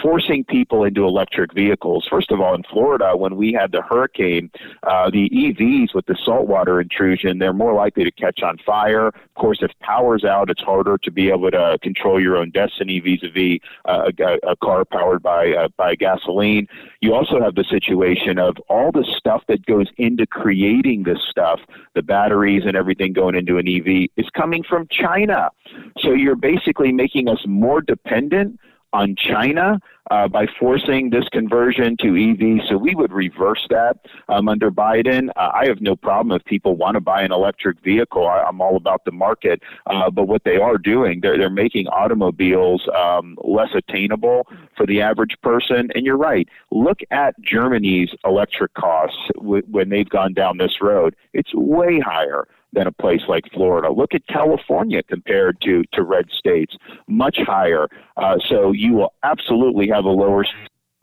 forcing 0.02 0.44
people 0.44 0.84
into 0.84 1.04
electric 1.04 1.52
vehicles. 1.52 2.06
First 2.10 2.30
of 2.30 2.40
all, 2.40 2.54
in 2.54 2.62
Florida, 2.64 3.16
when 3.16 3.36
we 3.36 3.52
had 3.52 3.72
the 3.72 3.82
hurricane, 3.82 4.50
uh, 4.82 5.10
the 5.10 5.28
EVs 5.30 5.94
with 5.94 6.06
the 6.06 6.16
saltwater 6.24 6.80
intrusion, 6.80 7.38
they're 7.38 7.52
more 7.52 7.74
likely 7.74 8.04
to 8.04 8.10
catch 8.10 8.42
on 8.42 8.58
fire. 8.58 9.08
Of 9.08 9.34
course, 9.36 9.58
if 9.62 9.70
power's 9.80 10.24
out, 10.24 10.50
it's 10.50 10.62
harder 10.62 10.98
to 10.98 11.10
be 11.10 11.30
able 11.30 11.50
to 11.50 11.78
control 11.82 12.20
your 12.20 12.36
own 12.36 12.50
destiny 12.50 13.00
vis-a-vis 13.00 13.58
uh, 13.84 14.10
a, 14.18 14.50
a 14.50 14.56
car 14.56 14.84
powered 14.84 15.22
by 15.22 15.52
uh, 15.52 15.68
by 15.76 15.94
gasoline. 15.94 16.66
You 17.00 17.14
also 17.14 17.40
have 17.40 17.54
the 17.54 17.64
situation 17.64 18.38
of 18.38 18.56
all 18.68 18.90
the 18.90 19.04
stuff 19.16 19.44
that 19.48 19.64
goes 19.66 19.88
into 19.98 20.26
creating 20.26 21.04
this 21.04 21.18
stuff, 21.28 21.60
the 21.94 22.02
batteries 22.02 22.64
and 22.66 22.76
everything 22.76 23.12
going 23.12 23.34
into 23.34 23.58
an 23.58 23.68
EV, 23.68 24.08
is 24.16 24.28
coming 24.30 24.62
from 24.62 24.88
China. 24.88 25.50
So 25.98 26.12
you're 26.12 26.36
basically 26.36 26.92
making 26.92 27.28
us 27.28 27.44
more 27.46 27.80
dependent 27.80 28.58
on 28.96 29.14
China 29.14 29.78
uh, 30.10 30.26
by 30.26 30.46
forcing 30.58 31.10
this 31.10 31.28
conversion 31.28 31.96
to 31.98 32.08
EV. 32.16 32.66
So 32.66 32.78
we 32.78 32.94
would 32.94 33.12
reverse 33.12 33.66
that 33.68 33.98
um, 34.28 34.48
under 34.48 34.70
Biden. 34.70 35.28
Uh, 35.36 35.50
I 35.52 35.66
have 35.66 35.80
no 35.80 35.96
problem 35.96 36.34
if 36.34 36.44
people 36.44 36.76
want 36.76 36.94
to 36.94 37.00
buy 37.00 37.22
an 37.22 37.32
electric 37.32 37.80
vehicle. 37.80 38.26
I, 38.26 38.48
am 38.48 38.60
all 38.60 38.76
about 38.76 39.04
the 39.04 39.12
market. 39.12 39.62
Uh, 39.86 40.10
but 40.10 40.28
what 40.28 40.44
they 40.44 40.56
are 40.56 40.78
doing, 40.78 41.20
they're, 41.20 41.36
they're 41.36 41.50
making 41.50 41.88
automobiles 41.88 42.88
um, 42.96 43.36
less 43.44 43.70
attainable 43.74 44.46
for 44.76 44.86
the 44.86 45.02
average 45.02 45.36
person. 45.42 45.90
And 45.94 46.06
you're 46.06 46.16
right. 46.16 46.48
Look 46.70 47.00
at 47.10 47.34
Germany's 47.42 48.10
electric 48.24 48.72
costs 48.74 49.18
w- 49.34 49.66
when 49.70 49.90
they've 49.90 50.08
gone 50.08 50.32
down 50.32 50.56
this 50.56 50.80
road. 50.80 51.14
It's 51.34 51.54
way 51.54 52.00
higher 52.00 52.46
than 52.72 52.86
a 52.86 52.92
place 52.92 53.22
like 53.28 53.44
Florida. 53.52 53.90
Look 53.90 54.14
at 54.14 54.26
California 54.26 55.02
compared 55.02 55.60
to, 55.62 55.84
to 55.92 56.02
red 56.02 56.30
states, 56.30 56.76
much 57.08 57.38
higher. 57.38 57.88
Uh, 58.16 58.36
so 58.44 58.72
you 58.72 58.94
will 58.94 59.14
absolutely 59.22 59.88
have 59.88 60.04
a 60.04 60.10
lower 60.10 60.44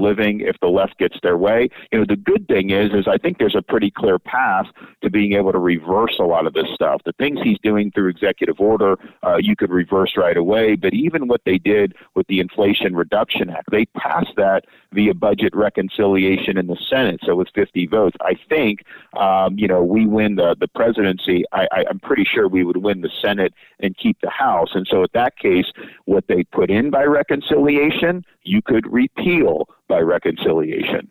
living 0.04 0.42
if 0.42 0.56
the 0.62 0.68
left 0.68 0.98
gets 1.00 1.18
their 1.24 1.38
way. 1.38 1.70
You 1.92 2.00
know, 2.00 2.06
the 2.08 2.16
good 2.16 2.48
thing 2.48 2.70
is, 2.70 2.92
is 2.94 3.08
I 3.08 3.18
think 3.18 3.38
there's 3.38 3.56
a 3.56 3.62
pretty 3.62 3.90
clear 3.90 4.20
path 4.20 4.68
to 5.02 5.10
being 5.10 5.34
able 5.34 5.52
to 5.52 5.60
reverse 5.60 6.18
a 6.20 6.24
lot 6.24 6.46
of 6.46 6.54
this 6.54 6.68
stuff. 6.74 7.02
The 7.06 7.14
things 7.14 7.40
he's 7.42 7.60
doing 7.64 7.92
through 7.92 8.10
executive 8.10 8.60
order, 8.60 8.98
uh, 9.24 9.38
you 9.40 9.56
could 9.56 9.72
reverse 9.72 10.14
right 10.18 10.38
away. 10.38 10.76
But 10.76 10.94
even 10.94 11.28
what 11.28 11.42
they 11.46 11.58
did 11.58 11.96
with 12.16 12.28
the 12.28 12.40
Inflation 12.40 12.96
Reduction 12.96 13.50
Act, 13.50 13.72
they 13.72 13.86
passed 13.86 14.36
that 14.38 14.66
via 14.92 15.14
budget 15.14 15.56
reconciliation 15.56 16.58
in 16.58 16.68
the 16.68 16.78
Senate. 16.90 17.20
So 17.24 17.36
with 17.36 17.48
50 17.56 17.88
votes, 17.88 18.18
I 18.22 18.36
think, 18.50 18.84
um, 19.18 19.58
you 19.58 19.68
know, 19.68 19.84
we 19.84 20.06
win 20.06 20.36
the 20.36 20.56
the 20.60 20.68
presidency. 20.68 21.44
I, 21.52 21.68
I, 21.72 21.86
I'm 21.90 22.00
pretty 22.00 22.26
sure 22.26 22.48
we 22.48 22.64
would 22.64 22.78
win 22.78 23.02
the 23.02 23.10
Senate 23.22 23.54
and 23.80 23.98
keep 23.98 24.18
the 24.22 24.30
House. 24.30 24.72
And 24.74 24.88
so, 24.88 25.04
in 25.04 25.10
that 25.14 25.38
case, 25.38 25.72
what 26.06 26.28
they 26.28 26.44
put 26.44 26.70
in 26.70 26.90
by 26.90 27.04
reconciliation, 27.04 28.26
you 28.44 28.62
could 28.62 28.92
repeal 28.92 29.68
by 29.94 30.00
reconciliation. 30.00 31.08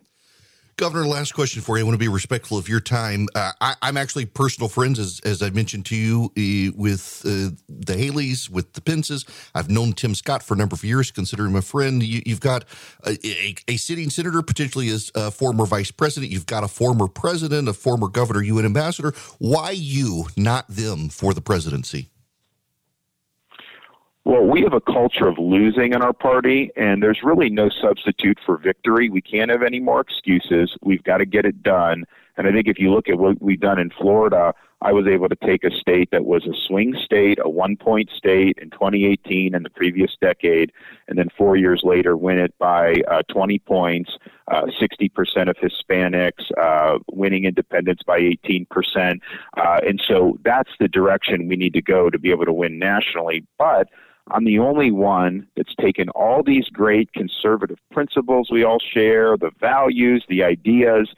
Governor, 0.77 1.07
last 1.07 1.35
question 1.35 1.63
for 1.63 1.77
you. 1.77 1.85
I 1.85 1.85
want 1.85 1.95
to 1.95 1.99
be 1.99 2.09
respectful 2.09 2.59
of 2.59 2.69
your 2.69 2.81
time. 2.81 3.29
Uh, 3.33 3.53
I, 3.61 3.77
am 3.83 3.97
actually 3.97 4.27
personal 4.27 4.69
friends, 4.69 4.99
as, 4.99 5.21
as 5.25 5.41
I 5.41 5.51
mentioned 5.51 5.87
to 5.87 5.97
you, 5.97 6.25
uh, 6.37 6.75
with 6.77 7.23
uh, 7.25 7.55
the 7.69 7.93
Haleys, 7.93 8.51
with 8.51 8.73
the 8.73 8.81
Pences. 8.81 9.25
I've 9.55 9.71
known 9.71 9.93
Tim 9.93 10.17
Scott 10.17 10.43
for 10.43 10.55
a 10.55 10.57
number 10.57 10.75
of 10.75 10.83
years, 10.83 11.13
consider 11.13 11.47
him 11.47 11.55
a 11.55 11.63
friend. 11.63 12.03
You, 12.03 12.23
have 12.27 12.41
got 12.41 12.65
a, 13.07 13.17
a, 13.25 13.55
a, 13.69 13.77
sitting 13.77 14.11
senator, 14.11 14.43
potentially 14.43 14.89
as 14.89 15.13
a 15.15 15.31
former 15.31 15.67
vice 15.67 15.93
president. 15.93 16.33
You've 16.33 16.47
got 16.47 16.65
a 16.65 16.69
former 16.69 17.07
president, 17.07 17.69
a 17.69 17.75
former 17.75 18.09
governor, 18.09 18.43
UN 18.43 18.65
ambassador. 18.65 19.13
Why 19.39 19.71
you, 19.71 20.27
not 20.37 20.67
them, 20.69 21.11
for 21.11 21.35
the 21.35 21.43
presidency? 21.43 22.09
Well, 24.25 24.45
we 24.45 24.63
have 24.63 24.73
a 24.73 24.81
culture 24.81 25.27
of 25.27 25.37
losing 25.39 25.95
in 25.95 26.03
our 26.03 26.13
party, 26.13 26.71
and 26.77 27.03
there's 27.03 27.25
really 27.25 27.51
no 27.51 27.69
substitute 27.69 28.39
for 28.47 28.57
victory. 28.57 29.11
We 29.11 29.21
can't 29.21 29.51
have 29.51 29.65
any 29.65 29.81
more 29.81 30.01
excuses. 30.01 30.77
We've 30.81 31.03
got 31.03 31.19
to 31.19 31.27
get 31.27 31.45
it 31.45 31.61
done. 31.61 32.05
And 32.37 32.47
I 32.47 32.53
think 32.53 32.69
if 32.69 32.79
you 32.79 32.93
look 32.93 33.09
at 33.09 33.19
what 33.19 33.43
we've 33.43 33.59
done 33.59 33.81
in 33.81 33.91
Florida, 33.91 34.55
I 34.81 34.93
was 34.93 35.07
able 35.09 35.29
to 35.29 35.37
take 35.37 35.65
a 35.65 35.71
state 35.71 36.11
that 36.13 36.25
was 36.25 36.47
a 36.47 36.55
swing 36.67 36.95
state, 37.05 37.39
a 37.43 37.49
one 37.49 37.77
point 37.77 38.11
state 38.11 38.59
in 38.63 38.71
2018 38.71 39.55
and 39.55 39.65
the 39.65 39.71
previous 39.71 40.17
decade, 40.21 40.73
and 41.09 41.19
then 41.19 41.29
four 41.37 41.57
years 41.57 41.83
later 41.85 42.17
win 42.17 42.39
it 42.39 42.55
by 42.59 43.03
uh, 43.09 43.23
20 43.29 43.59
points, 43.61 44.19
uh, 44.49 44.67
60% 44.81 45.51
of 45.51 45.57
Hispanics, 45.57 46.51
uh, 46.61 46.99
winning 47.11 47.45
independence 47.45 48.03
by 48.07 48.21
18%. 48.21 49.21
Uh, 49.57 49.81
and 49.87 50.03
so 50.07 50.39
that's 50.45 50.71
the 50.79 50.89
direction 50.89 51.49
we 51.49 51.57
need 51.57 51.75
to 51.75 51.83
go 51.83 52.09
to 52.09 52.19
be 52.19 52.31
able 52.31 52.45
to 52.45 52.53
win 52.53 52.79
nationally. 52.79 53.45
But 53.59 53.89
I'm 54.31 54.45
the 54.45 54.59
only 54.59 54.91
one 54.91 55.47
that's 55.57 55.75
taken 55.75 56.09
all 56.11 56.43
these 56.43 56.69
great 56.69 57.13
conservative 57.13 57.79
principles 57.91 58.51
we 58.51 58.65
all 58.65 58.79
share, 58.79 59.37
the 59.37 59.51
values, 59.61 60.25
the 60.29 60.43
ideas, 60.45 61.13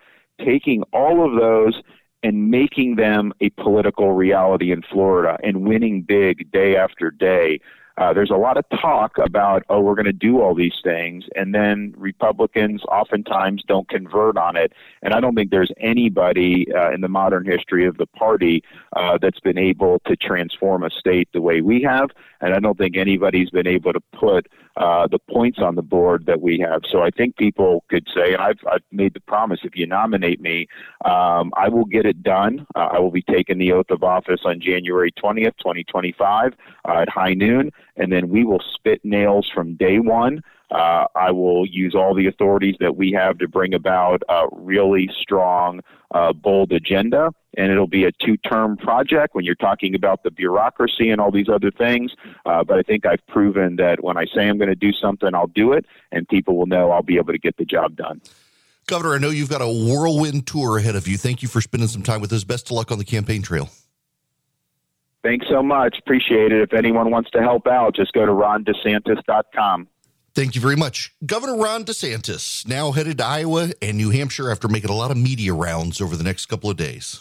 taking 0.44 0.82
all 0.92 1.24
of 1.24 1.40
those 1.40 1.82
and 2.22 2.50
making 2.50 2.96
them 2.96 3.32
a 3.40 3.50
political 3.50 4.12
reality 4.12 4.72
in 4.72 4.82
Florida 4.82 5.38
and 5.44 5.68
winning 5.68 6.02
big 6.02 6.50
day 6.50 6.76
after 6.76 7.10
day. 7.10 7.60
Uh, 7.96 8.12
there's 8.12 8.30
a 8.30 8.36
lot 8.36 8.56
of 8.56 8.64
talk 8.80 9.18
about, 9.18 9.62
oh, 9.68 9.80
we're 9.80 9.94
going 9.94 10.04
to 10.04 10.12
do 10.12 10.40
all 10.40 10.54
these 10.54 10.80
things, 10.82 11.24
and 11.36 11.54
then 11.54 11.94
Republicans 11.96 12.82
oftentimes 12.84 13.62
don't 13.66 13.88
convert 13.88 14.36
on 14.36 14.56
it. 14.56 14.72
And 15.02 15.14
I 15.14 15.20
don't 15.20 15.34
think 15.34 15.50
there's 15.50 15.72
anybody 15.78 16.66
uh, 16.74 16.90
in 16.90 17.02
the 17.02 17.08
modern 17.08 17.44
history 17.44 17.86
of 17.86 17.96
the 17.96 18.06
party 18.06 18.64
uh, 18.94 19.18
that's 19.20 19.40
been 19.40 19.58
able 19.58 20.00
to 20.06 20.16
transform 20.16 20.82
a 20.82 20.90
state 20.90 21.28
the 21.32 21.40
way 21.40 21.60
we 21.60 21.82
have. 21.82 22.10
And 22.40 22.52
I 22.52 22.58
don't 22.58 22.76
think 22.76 22.96
anybody's 22.96 23.50
been 23.50 23.66
able 23.66 23.92
to 23.92 24.00
put 24.12 24.48
uh, 24.76 25.06
the 25.06 25.18
points 25.18 25.60
on 25.60 25.76
the 25.76 25.82
board 25.82 26.26
that 26.26 26.40
we 26.40 26.58
have. 26.58 26.82
So 26.90 27.02
I 27.02 27.10
think 27.10 27.36
people 27.36 27.84
could 27.88 28.08
say, 28.14 28.32
and 28.32 28.42
I've, 28.42 28.58
I've 28.70 28.82
made 28.90 29.14
the 29.14 29.20
promise 29.20 29.60
if 29.62 29.76
you 29.76 29.86
nominate 29.86 30.40
me, 30.40 30.66
um, 31.04 31.52
I 31.56 31.68
will 31.68 31.84
get 31.84 32.06
it 32.06 32.22
done. 32.22 32.66
Uh, 32.74 32.88
I 32.92 32.98
will 32.98 33.12
be 33.12 33.22
taking 33.22 33.58
the 33.58 33.72
oath 33.72 33.90
of 33.90 34.02
office 34.02 34.40
on 34.44 34.60
January 34.60 35.12
20th, 35.12 35.56
2025 35.58 36.54
uh, 36.86 36.92
at 36.92 37.08
high 37.08 37.34
noon, 37.34 37.70
and 37.96 38.12
then 38.12 38.28
we 38.28 38.44
will 38.44 38.62
spit 38.74 39.04
nails 39.04 39.50
from 39.52 39.74
day 39.74 39.98
one. 39.98 40.42
Uh, 40.70 41.06
I 41.14 41.30
will 41.30 41.66
use 41.66 41.94
all 41.94 42.14
the 42.14 42.26
authorities 42.26 42.76
that 42.80 42.96
we 42.96 43.12
have 43.12 43.38
to 43.38 43.48
bring 43.48 43.74
about 43.74 44.22
a 44.28 44.46
really 44.52 45.08
strong, 45.20 45.80
uh, 46.12 46.32
bold 46.32 46.72
agenda. 46.72 47.30
And 47.56 47.70
it'll 47.70 47.86
be 47.86 48.04
a 48.04 48.10
two 48.10 48.36
term 48.38 48.76
project 48.76 49.34
when 49.34 49.44
you're 49.44 49.54
talking 49.54 49.94
about 49.94 50.24
the 50.24 50.32
bureaucracy 50.32 51.10
and 51.10 51.20
all 51.20 51.30
these 51.30 51.48
other 51.48 51.70
things. 51.70 52.12
Uh, 52.44 52.64
but 52.64 52.78
I 52.78 52.82
think 52.82 53.06
I've 53.06 53.24
proven 53.28 53.76
that 53.76 54.02
when 54.02 54.16
I 54.16 54.24
say 54.24 54.48
I'm 54.48 54.58
going 54.58 54.68
to 54.68 54.74
do 54.74 54.92
something, 54.92 55.32
I'll 55.34 55.46
do 55.46 55.72
it, 55.72 55.86
and 56.10 56.28
people 56.28 56.56
will 56.56 56.66
know 56.66 56.90
I'll 56.90 57.02
be 57.02 57.18
able 57.18 57.32
to 57.32 57.38
get 57.38 57.56
the 57.56 57.64
job 57.64 57.94
done. 57.94 58.20
Governor, 58.86 59.14
I 59.14 59.18
know 59.18 59.30
you've 59.30 59.48
got 59.48 59.62
a 59.62 59.68
whirlwind 59.68 60.46
tour 60.46 60.78
ahead 60.78 60.96
of 60.96 61.06
you. 61.06 61.16
Thank 61.16 61.42
you 61.42 61.48
for 61.48 61.60
spending 61.60 61.88
some 61.88 62.02
time 62.02 62.20
with 62.20 62.32
us. 62.32 62.44
Best 62.44 62.66
of 62.66 62.72
luck 62.72 62.90
on 62.90 62.98
the 62.98 63.04
campaign 63.04 63.42
trail. 63.42 63.70
Thanks 65.24 65.46
so 65.48 65.62
much. 65.62 65.96
Appreciate 65.98 66.52
it. 66.52 66.60
If 66.60 66.74
anyone 66.74 67.10
wants 67.10 67.30
to 67.30 67.40
help 67.40 67.66
out, 67.66 67.96
just 67.96 68.12
go 68.12 68.26
to 68.26 68.32
rondesantis.com. 68.32 69.88
Thank 70.34 70.54
you 70.54 70.60
very 70.60 70.76
much. 70.76 71.14
Governor 71.24 71.56
Ron 71.56 71.84
DeSantis 71.84 72.66
now 72.68 72.92
headed 72.92 73.18
to 73.18 73.24
Iowa 73.24 73.70
and 73.80 73.96
New 73.96 74.10
Hampshire 74.10 74.50
after 74.50 74.68
making 74.68 74.90
a 74.90 74.94
lot 74.94 75.10
of 75.10 75.16
media 75.16 75.54
rounds 75.54 76.00
over 76.00 76.14
the 76.16 76.24
next 76.24 76.46
couple 76.46 76.68
of 76.68 76.76
days. 76.76 77.20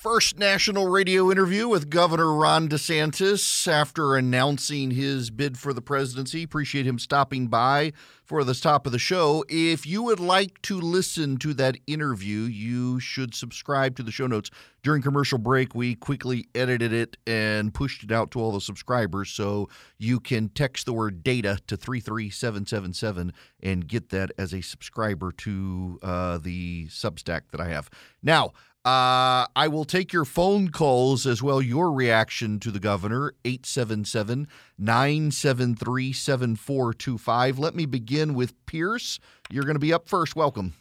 First 0.00 0.38
national 0.38 0.88
radio 0.88 1.30
interview 1.30 1.68
with 1.68 1.90
Governor 1.90 2.32
Ron 2.32 2.70
DeSantis 2.70 3.68
after 3.68 4.16
announcing 4.16 4.92
his 4.92 5.28
bid 5.28 5.58
for 5.58 5.74
the 5.74 5.82
presidency. 5.82 6.42
Appreciate 6.42 6.86
him 6.86 6.98
stopping 6.98 7.48
by 7.48 7.92
for 8.24 8.42
the 8.42 8.54
top 8.54 8.86
of 8.86 8.92
the 8.92 8.98
show. 8.98 9.44
If 9.50 9.86
you 9.86 10.02
would 10.04 10.18
like 10.18 10.62
to 10.62 10.80
listen 10.80 11.36
to 11.38 11.52
that 11.54 11.76
interview, 11.86 12.42
you 12.44 12.98
should 12.98 13.34
subscribe 13.34 13.94
to 13.96 14.02
the 14.02 14.10
show 14.10 14.26
notes. 14.26 14.50
During 14.82 15.02
commercial 15.02 15.36
break, 15.36 15.74
we 15.74 15.96
quickly 15.96 16.46
edited 16.54 16.94
it 16.94 17.18
and 17.26 17.74
pushed 17.74 18.02
it 18.02 18.10
out 18.10 18.30
to 18.30 18.40
all 18.40 18.52
the 18.52 18.60
subscribers 18.62 19.30
so 19.30 19.68
you 19.98 20.18
can 20.18 20.48
text 20.48 20.86
the 20.86 20.94
word 20.94 21.22
data 21.22 21.58
to 21.66 21.76
33777 21.76 23.34
and 23.62 23.86
get 23.86 24.08
that 24.08 24.30
as 24.38 24.54
a 24.54 24.62
subscriber 24.62 25.32
to 25.32 25.98
uh, 26.02 26.38
the 26.38 26.86
Substack 26.86 27.42
that 27.50 27.60
I 27.60 27.68
have. 27.68 27.90
Now, 28.22 28.52
uh, 28.84 29.44
I 29.54 29.68
will 29.68 29.84
take 29.84 30.10
your 30.10 30.24
phone 30.24 30.70
calls 30.70 31.26
as 31.26 31.42
well, 31.42 31.60
your 31.60 31.92
reaction 31.92 32.58
to 32.60 32.70
the 32.70 32.80
governor, 32.80 33.34
877 33.44 34.48
973 34.78 36.12
7425. 36.14 37.58
Let 37.58 37.74
me 37.74 37.84
begin 37.84 38.32
with 38.32 38.54
Pierce. 38.64 39.20
You're 39.50 39.64
going 39.64 39.74
to 39.74 39.80
be 39.80 39.92
up 39.92 40.08
first. 40.08 40.34
Welcome. 40.34 40.72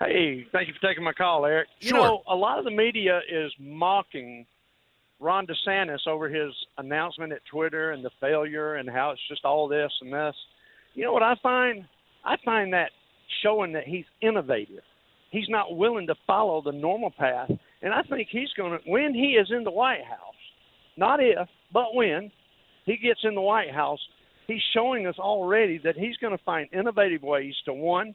Hey, 0.00 0.46
thank 0.50 0.68
you 0.68 0.74
for 0.80 0.86
taking 0.86 1.04
my 1.04 1.12
call, 1.12 1.44
Erick. 1.44 1.68
Sure. 1.80 1.98
You 1.98 2.02
know, 2.02 2.22
a 2.26 2.34
lot 2.34 2.58
of 2.58 2.64
the 2.64 2.70
media 2.70 3.20
is 3.30 3.52
mocking 3.58 4.46
Ron 5.20 5.46
DeSantis 5.46 6.06
over 6.06 6.30
his 6.30 6.54
announcement 6.78 7.34
at 7.34 7.40
Twitter 7.50 7.90
and 7.90 8.02
the 8.02 8.10
failure 8.18 8.76
and 8.76 8.88
how 8.88 9.10
it's 9.10 9.20
just 9.28 9.44
all 9.44 9.68
this 9.68 9.92
and 10.00 10.10
this. 10.10 10.34
You 10.94 11.04
know 11.04 11.12
what 11.12 11.22
I 11.22 11.34
find? 11.42 11.84
I 12.24 12.36
find 12.46 12.72
that 12.72 12.92
showing 13.42 13.72
that 13.72 13.84
he's 13.84 14.06
innovative 14.22 14.84
he's 15.34 15.48
not 15.48 15.76
willing 15.76 16.06
to 16.06 16.14
follow 16.26 16.62
the 16.62 16.72
normal 16.72 17.10
path. 17.10 17.50
And 17.82 17.92
I 17.92 18.02
think 18.02 18.28
he's 18.30 18.52
going 18.56 18.72
to, 18.72 18.78
when 18.86 19.12
he 19.12 19.32
is 19.32 19.48
in 19.50 19.64
the 19.64 19.70
White 19.70 20.04
House, 20.08 20.40
not 20.96 21.18
if, 21.20 21.48
but 21.72 21.94
when 21.94 22.30
he 22.86 22.96
gets 22.96 23.20
in 23.24 23.34
the 23.34 23.40
White 23.40 23.72
House, 23.72 23.98
he's 24.46 24.62
showing 24.72 25.06
us 25.06 25.16
already 25.18 25.78
that 25.84 25.96
he's 25.96 26.16
going 26.18 26.36
to 26.36 26.44
find 26.44 26.68
innovative 26.72 27.22
ways 27.22 27.54
to, 27.64 27.72
one, 27.74 28.14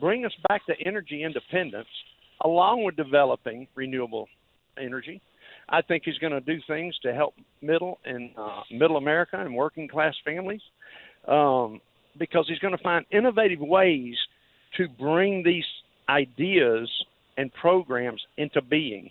bring 0.00 0.24
us 0.24 0.32
back 0.48 0.66
to 0.66 0.74
energy 0.84 1.22
independence, 1.22 1.88
along 2.44 2.82
with 2.84 2.96
developing 2.96 3.68
renewable 3.76 4.26
energy. 4.76 5.22
I 5.68 5.80
think 5.80 6.02
he's 6.04 6.18
going 6.18 6.32
to 6.32 6.40
do 6.40 6.58
things 6.66 6.98
to 7.04 7.14
help 7.14 7.34
middle 7.60 8.00
and 8.04 8.30
uh, 8.36 8.62
middle 8.72 8.96
America 8.96 9.36
and 9.38 9.54
working 9.54 9.86
class 9.86 10.14
families, 10.24 10.62
um, 11.28 11.80
because 12.18 12.46
he's 12.48 12.58
going 12.58 12.76
to 12.76 12.82
find 12.82 13.06
innovative 13.12 13.60
ways 13.60 14.16
to 14.76 14.88
bring 14.88 15.44
these 15.44 15.64
ideas 16.12 16.90
and 17.36 17.52
programs 17.52 18.22
into 18.36 18.60
being. 18.60 19.10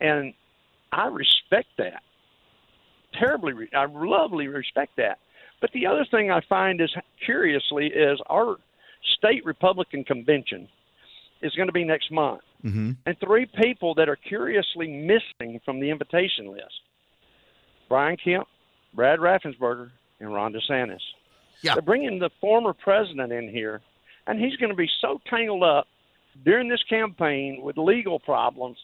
And 0.00 0.34
I 0.92 1.06
respect 1.06 1.68
that. 1.78 2.02
Terribly, 3.18 3.68
I 3.74 3.86
lovely 3.86 4.46
respect 4.46 4.92
that. 4.96 5.18
But 5.60 5.72
the 5.72 5.86
other 5.86 6.06
thing 6.10 6.30
I 6.30 6.40
find 6.48 6.80
is 6.80 6.94
curiously 7.26 7.86
is 7.86 8.18
our 8.26 8.56
state 9.18 9.44
Republican 9.44 10.04
convention 10.04 10.68
is 11.42 11.52
going 11.54 11.68
to 11.68 11.72
be 11.72 11.84
next 11.84 12.10
month, 12.10 12.42
Mm-hmm. 12.64 12.90
and 13.06 13.16
three 13.20 13.46
people 13.46 13.94
that 13.94 14.10
are 14.10 14.16
curiously 14.16 14.86
missing 14.86 15.60
from 15.64 15.80
the 15.80 15.88
invitation 15.88 16.52
list: 16.52 16.80
Brian 17.88 18.18
Kemp, 18.22 18.46
Brad 18.92 19.18
Raffensperger, 19.18 19.90
and 20.20 20.32
Ron 20.34 20.52
DeSantis. 20.52 21.00
Yeah. 21.62 21.72
They're 21.74 21.82
bringing 21.82 22.18
the 22.18 22.28
former 22.38 22.74
president 22.74 23.32
in 23.32 23.48
here, 23.48 23.80
and 24.26 24.38
he's 24.38 24.56
going 24.56 24.68
to 24.68 24.76
be 24.76 24.90
so 25.00 25.20
tangled 25.30 25.62
up 25.62 25.86
during 26.44 26.68
this 26.68 26.82
campaign 26.88 27.60
with 27.62 27.76
legal 27.76 28.18
problems. 28.18 28.78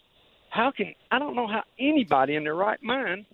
How 0.51 0.71
can 0.71 0.95
I 1.11 1.19
don't 1.19 1.35
know 1.35 1.47
how 1.47 1.63
anybody 1.79 2.37
in 2.37 2.45
their 2.45 2.55
right 2.55 2.83
mind 2.83 3.27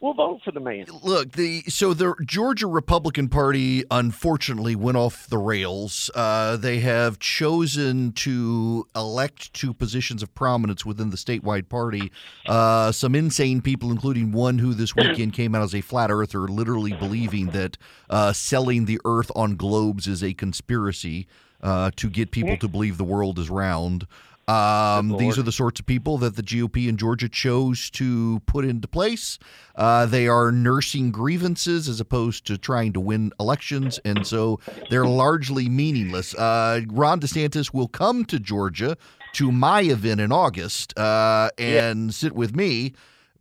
will 0.00 0.14
vote 0.14 0.40
for 0.44 0.52
the 0.52 0.60
man. 0.60 0.86
Look, 1.02 1.32
the 1.32 1.62
so 1.62 1.94
the 1.94 2.14
Georgia 2.24 2.66
Republican 2.66 3.28
Party 3.28 3.84
unfortunately 3.90 4.76
went 4.76 4.96
off 4.96 5.26
the 5.28 5.38
rails. 5.38 6.10
Uh, 6.14 6.56
they 6.56 6.80
have 6.80 7.18
chosen 7.18 8.12
to 8.12 8.86
elect 8.94 9.52
to 9.54 9.72
positions 9.72 10.22
of 10.22 10.34
prominence 10.34 10.84
within 10.84 11.10
the 11.10 11.16
statewide 11.16 11.68
party 11.68 12.12
uh, 12.46 12.92
some 12.92 13.14
insane 13.14 13.60
people, 13.60 13.90
including 13.90 14.32
one 14.32 14.58
who 14.58 14.74
this 14.74 14.94
weekend 14.94 15.32
came 15.32 15.54
out 15.54 15.62
as 15.62 15.74
a 15.74 15.80
flat 15.80 16.10
earther, 16.10 16.40
literally 16.40 16.92
believing 16.92 17.46
that 17.48 17.78
uh, 18.10 18.32
selling 18.32 18.84
the 18.84 19.00
Earth 19.04 19.30
on 19.34 19.56
globes 19.56 20.06
is 20.06 20.22
a 20.22 20.34
conspiracy 20.34 21.26
uh, 21.62 21.90
to 21.96 22.08
get 22.08 22.30
people 22.30 22.56
to 22.58 22.68
believe 22.68 22.98
the 22.98 23.04
world 23.04 23.38
is 23.38 23.50
round. 23.50 24.06
Um, 24.48 25.16
these 25.16 25.38
are 25.38 25.42
the 25.42 25.50
sorts 25.50 25.80
of 25.80 25.86
people 25.86 26.18
that 26.18 26.36
the 26.36 26.42
GOP 26.42 26.88
in 26.88 26.96
Georgia 26.96 27.28
chose 27.28 27.90
to 27.90 28.40
put 28.46 28.64
into 28.64 28.86
place. 28.86 29.40
Uh, 29.74 30.06
they 30.06 30.28
are 30.28 30.52
nursing 30.52 31.10
grievances 31.10 31.88
as 31.88 31.98
opposed 32.00 32.46
to 32.46 32.56
trying 32.56 32.92
to 32.92 33.00
win 33.00 33.32
elections, 33.40 33.98
and 34.04 34.24
so 34.24 34.60
they're 34.88 35.04
largely 35.06 35.68
meaningless. 35.68 36.32
Uh, 36.34 36.82
Ron 36.88 37.20
DeSantis 37.20 37.74
will 37.74 37.88
come 37.88 38.24
to 38.26 38.38
Georgia 38.38 38.96
to 39.32 39.50
my 39.50 39.80
event 39.80 40.20
in 40.20 40.30
August 40.30 40.96
uh, 40.96 41.50
and 41.58 42.14
sit 42.14 42.32
with 42.32 42.54
me. 42.54 42.92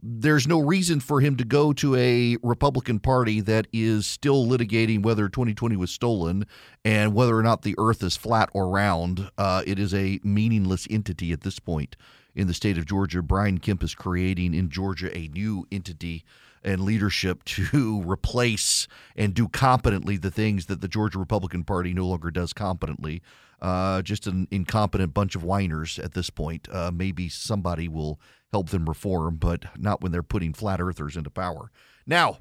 There's 0.08 0.48
no 0.48 0.60
reason 0.60 1.00
for 1.00 1.20
him 1.20 1.36
to 1.38 1.44
go 1.44 1.74
to 1.74 1.96
a 1.96 2.38
Republican 2.44 3.00
Party 3.00 3.42
that 3.42 3.66
is 3.74 4.06
still 4.06 4.46
litigating 4.46 5.02
whether 5.02 5.28
2020 5.28 5.76
was 5.78 5.90
stolen 5.90 6.46
and 6.84 7.16
whether 7.16 7.36
or 7.36 7.42
not 7.42 7.64
the 7.64 7.74
Earth 7.80 8.04
is 8.04 8.16
flat 8.16 8.52
or 8.54 8.70
round. 8.70 9.32
Uh, 9.36 9.64
it 9.66 9.80
is 9.80 9.96
a 9.96 10.20
meaningless 10.24 10.86
entity 10.92 11.32
at 11.32 11.42
this 11.42 11.58
point 11.58 11.96
in 12.36 12.46
the 12.46 12.54
state 12.54 12.78
of 12.78 12.86
Georgia. 12.86 13.24
Brian 13.24 13.58
Kemp 13.58 13.82
is 13.82 13.96
creating 13.96 14.54
in 14.54 14.70
Georgia 14.70 15.16
a 15.18 15.28
new 15.30 15.66
entity 15.72 16.24
and 16.66 16.82
leadership 16.82 17.44
to 17.46 18.02
replace 18.06 18.88
and 19.16 19.34
do 19.34 19.48
competently 19.48 20.18
the 20.18 20.32
things 20.32 20.66
that 20.66 20.82
the 20.82 20.88
Georgia 20.88 21.20
Republican 21.20 21.64
Party 21.64 21.94
no 21.94 22.06
longer 22.08 22.32
does 22.32 22.52
competently. 22.52 23.22
Uh, 23.62 24.02
just 24.02 24.28
an 24.28 24.48
incompetent 24.52 25.14
bunch 25.14 25.36
of 25.36 25.44
whiners 25.44 25.98
at 26.00 26.14
this 26.14 26.30
point. 26.30 26.68
Uh, 26.70 26.92
maybe 26.94 27.30
somebody 27.30 27.88
will 27.88 28.20
help 28.52 28.70
them 28.70 28.86
reform, 28.86 29.38
but 29.38 29.66
not 29.78 30.02
when 30.02 30.12
they're 30.12 30.22
putting 30.22 30.54
flat 30.54 30.82
earthers 30.82 31.16
into 31.16 31.30
power. 31.30 31.72
Now, 32.06 32.40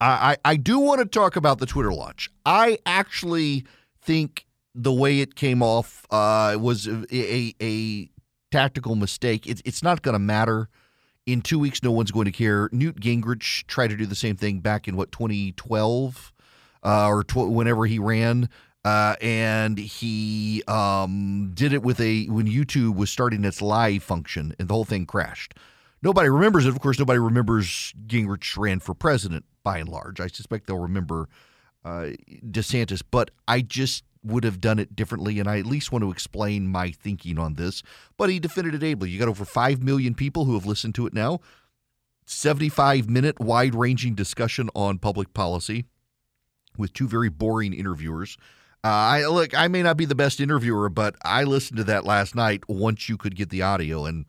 I, 0.00 0.36
I, 0.44 0.56
do 0.56 0.78
want 0.78 1.00
to 1.00 1.06
talk 1.06 1.36
about 1.36 1.58
the 1.58 1.66
Twitter 1.66 1.92
launch. 1.92 2.30
I 2.44 2.78
actually 2.84 3.64
think 4.02 4.46
the 4.74 4.92
way 4.92 5.20
it 5.20 5.34
came 5.34 5.62
off 5.62 6.04
uh, 6.10 6.58
was 6.60 6.86
a, 6.86 7.04
a, 7.10 7.54
a 7.62 8.10
tactical 8.50 8.96
mistake. 8.96 9.46
It's 9.46 9.62
it's 9.64 9.82
not 9.82 10.02
going 10.02 10.14
to 10.14 10.18
matter. 10.18 10.68
In 11.26 11.40
two 11.40 11.58
weeks, 11.58 11.82
no 11.82 11.90
one's 11.90 12.10
going 12.10 12.26
to 12.26 12.32
care. 12.32 12.68
Newt 12.70 13.00
Gingrich 13.00 13.66
tried 13.66 13.88
to 13.88 13.96
do 13.96 14.04
the 14.04 14.14
same 14.14 14.36
thing 14.36 14.60
back 14.60 14.86
in 14.86 14.96
what 14.96 15.10
2012 15.10 16.32
uh, 16.84 17.06
or 17.06 17.24
tw- 17.24 17.50
whenever 17.50 17.86
he 17.86 17.98
ran. 17.98 18.50
Uh, 18.84 19.16
and 19.22 19.78
he 19.78 20.62
um, 20.68 21.50
did 21.54 21.72
it 21.72 21.82
with 21.82 21.98
a 22.00 22.26
when 22.26 22.46
YouTube 22.46 22.96
was 22.96 23.08
starting 23.08 23.42
its 23.44 23.62
live 23.62 24.02
function, 24.02 24.54
and 24.58 24.68
the 24.68 24.74
whole 24.74 24.84
thing 24.84 25.06
crashed. 25.06 25.54
Nobody 26.02 26.28
remembers 26.28 26.66
it. 26.66 26.68
Of 26.68 26.80
course, 26.80 26.98
nobody 26.98 27.18
remembers 27.18 27.94
Gingrich 28.06 28.58
ran 28.58 28.80
for 28.80 28.92
president 28.92 29.46
by 29.62 29.78
and 29.78 29.88
large. 29.88 30.20
I 30.20 30.26
suspect 30.26 30.66
they'll 30.66 30.76
remember 30.76 31.30
uh, 31.82 32.10
DeSantis, 32.46 33.02
but 33.10 33.30
I 33.48 33.62
just 33.62 34.04
would 34.24 34.44
have 34.44 34.60
done 34.60 34.78
it 34.78 34.96
differently, 34.96 35.38
and 35.38 35.48
I 35.48 35.58
at 35.58 35.66
least 35.66 35.92
want 35.92 36.02
to 36.02 36.10
explain 36.10 36.66
my 36.66 36.90
thinking 36.90 37.38
on 37.38 37.54
this. 37.54 37.82
But 38.16 38.30
he 38.30 38.38
defended 38.38 38.74
it 38.74 38.82
ably. 38.82 39.10
You 39.10 39.18
got 39.18 39.28
over 39.28 39.44
5 39.44 39.82
million 39.82 40.14
people 40.14 40.44
who 40.44 40.54
have 40.54 40.66
listened 40.66 40.94
to 40.96 41.06
it 41.06 41.12
now, 41.12 41.40
75 42.26 43.08
minute 43.08 43.38
wide 43.40 43.74
ranging 43.74 44.14
discussion 44.14 44.70
on 44.74 44.98
public 44.98 45.34
policy 45.34 45.84
with 46.76 46.92
two 46.92 47.06
very 47.06 47.28
boring 47.28 47.72
interviewers. 47.72 48.36
Uh, 48.82 48.88
I 48.88 49.26
look. 49.26 49.58
I 49.58 49.68
may 49.68 49.82
not 49.82 49.96
be 49.96 50.04
the 50.04 50.14
best 50.14 50.40
interviewer, 50.40 50.90
but 50.90 51.16
I 51.24 51.44
listened 51.44 51.78
to 51.78 51.84
that 51.84 52.04
last 52.04 52.34
night. 52.34 52.68
Once 52.68 53.08
you 53.08 53.16
could 53.16 53.34
get 53.34 53.48
the 53.48 53.62
audio, 53.62 54.04
and 54.04 54.26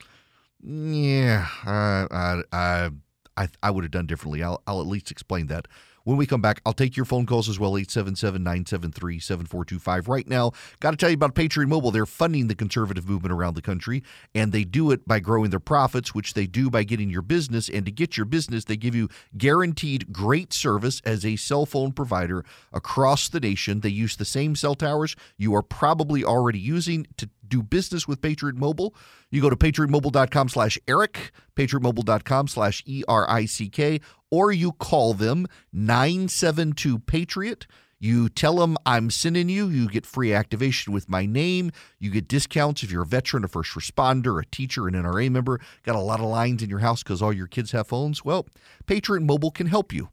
yeah, 0.64 1.48
I 1.66 2.08
I 2.10 2.42
I, 2.54 2.90
I, 3.36 3.50
I 3.62 3.72
would 3.72 3.84
have 3.84 3.92
done 3.92 4.06
differently. 4.06 4.44
I'll, 4.44 4.62
I'll 4.66 4.80
at 4.80 4.88
least 4.88 5.12
explain 5.12 5.48
that. 5.48 5.68
When 6.06 6.16
we 6.18 6.26
come 6.28 6.42
back, 6.42 6.62
I'll 6.66 6.74
take 6.74 6.96
your 6.96 7.06
phone 7.06 7.26
calls 7.26 7.50
as 7.50 7.60
well, 7.60 7.74
877-973-7425. 7.74 10.08
Right 10.08 10.28
now, 10.28 10.52
got 10.80 10.92
to 10.92 10.98
tell 10.98 11.10
you 11.10 11.16
about 11.16 11.34
Patriot 11.34 11.68
Mobile. 11.68 11.90
They're 11.90 12.06
funding 12.06 12.46
the 12.48 12.54
conservative 12.54 13.10
movement 13.10 13.34
around 13.34 13.56
the 13.56 13.64
country, 13.64 14.04
and 14.36 14.52
they 14.52 14.66
do 14.66 14.92
it 14.92 15.08
by 15.08 15.20
growing 15.20 15.50
their 15.50 15.60
profits, 15.60 16.14
which 16.14 16.36
they 16.36 16.46
do 16.46 16.70
by 16.70 16.84
getting 16.84 17.10
your 17.10 17.24
business. 17.24 17.70
And 17.70 17.88
to 17.88 17.92
get 17.92 18.18
your 18.18 18.28
business, 18.28 18.66
they 18.66 18.78
give 18.78 18.94
you 18.94 19.10
guaranteed 19.36 20.14
great 20.14 20.54
service 20.54 21.02
as 21.06 21.26
a 21.26 21.38
cell 21.38 21.66
phone 21.66 21.92
provider 21.92 22.46
across 22.72 23.28
the 23.28 23.40
nation. 23.40 23.80
They 23.80 23.90
use 23.90 24.16
the 24.16 24.26
same 24.26 24.56
cell 24.56 24.76
towers 24.76 25.16
you 25.38 25.56
are 25.56 25.64
probably 25.64 26.24
already 26.24 26.60
using 26.60 27.08
to 27.18 27.28
do 27.48 27.64
business 27.64 28.08
with 28.08 28.22
Patriot 28.22 28.56
Mobile. 28.56 28.96
You 29.30 29.42
go 29.42 29.50
to 29.50 29.56
patriotmobile.com 29.56 30.50
slash 30.50 30.78
Erick, 30.88 31.32
patriotmobile.com 31.56 32.48
slash 32.48 32.84
E-R-I-C-K, 32.86 34.02
or 34.32 34.52
you 34.52 34.72
call 34.74 35.14
them 35.14 35.48
972-PATRIOT. 35.74 37.66
You 37.98 38.28
tell 38.30 38.58
them 38.58 38.78
I'm 38.86 39.10
sending 39.10 39.50
you. 39.50 39.68
You 39.70 39.88
get 39.88 40.06
free 40.06 40.34
activation 40.34 40.94
with 40.94 41.10
my 41.10 41.26
name. 41.26 41.72
You 41.98 42.12
get 42.12 42.28
discounts 42.28 42.84
if 42.84 42.92
you're 42.92 43.04
a 43.04 43.06
veteran, 43.08 43.44
a 43.44 43.48
first 43.48 43.72
responder, 43.72 44.42
a 44.42 44.46
teacher, 44.46 44.88
an 44.88 44.94
NRA 44.94 45.32
member. 45.32 45.60
Got 45.84 45.96
a 45.96 46.02
lot 46.02 46.20
of 46.20 46.26
lines 46.26 46.62
in 46.62 46.70
your 46.70 46.80
house 46.80 47.04
because 47.04 47.22
all 47.22 47.34
your 47.34 47.48
kids 47.48 47.72
have 47.72 47.88
phones? 47.88 48.26
Well, 48.26 48.48
Patriot 48.86 49.24
Mobile 49.24 49.52
can 49.52 49.68
help 49.68 49.94
you. 49.94 50.10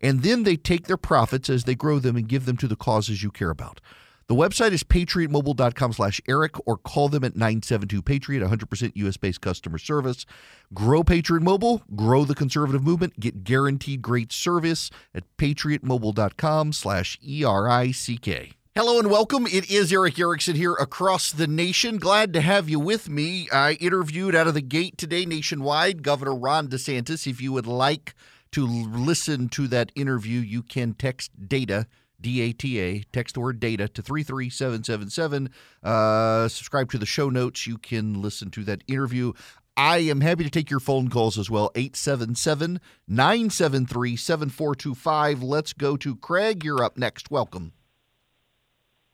And 0.00 0.22
then 0.22 0.44
they 0.44 0.56
take 0.56 0.86
their 0.86 0.96
profits 0.96 1.50
as 1.50 1.64
they 1.64 1.74
grow 1.74 1.98
them 1.98 2.16
and 2.16 2.28
give 2.28 2.44
them 2.44 2.56
to 2.58 2.68
the 2.68 2.76
causes 2.76 3.22
you 3.22 3.30
care 3.30 3.50
about. 3.50 3.80
The 4.26 4.34
website 4.34 4.72
is 4.72 4.82
patriotmobile.com 4.82 5.92
slash 5.92 6.18
Erick 6.26 6.54
or 6.66 6.78
call 6.78 7.10
them 7.10 7.24
at 7.24 7.34
972-PATRIOT, 7.34 8.48
100% 8.48 8.92
U.S.-based 8.94 9.40
customer 9.42 9.76
service. 9.76 10.24
Grow 10.72 11.04
Patriot 11.04 11.42
Mobile, 11.42 11.82
grow 11.94 12.24
the 12.24 12.34
conservative 12.34 12.82
movement, 12.82 13.20
get 13.20 13.44
guaranteed 13.44 14.00
great 14.00 14.32
service 14.32 14.90
at 15.14 15.24
patriotmobile.com 15.36 16.72
slash 16.72 17.18
E-R-I-C-K. 17.22 18.52
Hello 18.74 18.98
and 18.98 19.10
welcome. 19.10 19.46
It 19.46 19.70
is 19.70 19.92
Erick 19.92 20.18
Erickson 20.18 20.56
here 20.56 20.72
across 20.72 21.30
the 21.30 21.46
nation. 21.46 21.98
Glad 21.98 22.32
to 22.32 22.40
have 22.40 22.68
you 22.68 22.80
with 22.80 23.10
me. 23.10 23.48
I 23.52 23.74
interviewed 23.74 24.34
out 24.34 24.46
of 24.46 24.54
the 24.54 24.62
gate 24.62 24.96
today 24.96 25.26
nationwide 25.26 26.02
Governor 26.02 26.34
Ron 26.34 26.68
DeSantis. 26.68 27.26
If 27.26 27.42
you 27.42 27.52
would 27.52 27.66
like 27.66 28.14
to 28.52 28.66
listen 28.66 29.50
to 29.50 29.68
that 29.68 29.92
interview, 29.94 30.40
you 30.40 30.62
can 30.62 30.94
text 30.94 31.30
data 31.46 31.86
D-A-T-A, 32.24 33.02
text 33.12 33.34
the 33.34 33.40
word 33.40 33.60
data 33.60 33.86
to 33.86 34.00
33777. 34.00 35.50
Uh, 35.82 36.48
subscribe 36.48 36.90
to 36.90 36.96
the 36.96 37.04
show 37.04 37.28
notes. 37.28 37.66
You 37.66 37.76
can 37.76 38.22
listen 38.22 38.50
to 38.52 38.64
that 38.64 38.82
interview. 38.88 39.34
I 39.76 39.98
am 39.98 40.22
happy 40.22 40.42
to 40.42 40.50
take 40.50 40.70
your 40.70 40.80
phone 40.80 41.10
calls 41.10 41.38
as 41.38 41.50
well. 41.50 41.70
877 41.74 42.80
973 43.06 44.16
7425. 44.16 45.42
Let's 45.42 45.74
go 45.74 45.98
to 45.98 46.16
Craig. 46.16 46.64
You're 46.64 46.82
up 46.82 46.96
next. 46.96 47.30
Welcome. 47.30 47.74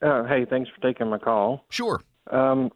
Uh, 0.01 0.25
hey, 0.25 0.46
thanks 0.49 0.70
for 0.70 0.81
taking 0.81 1.11
my 1.11 1.18
call. 1.18 1.64
Sure. 1.68 2.01
Um, 2.31 2.70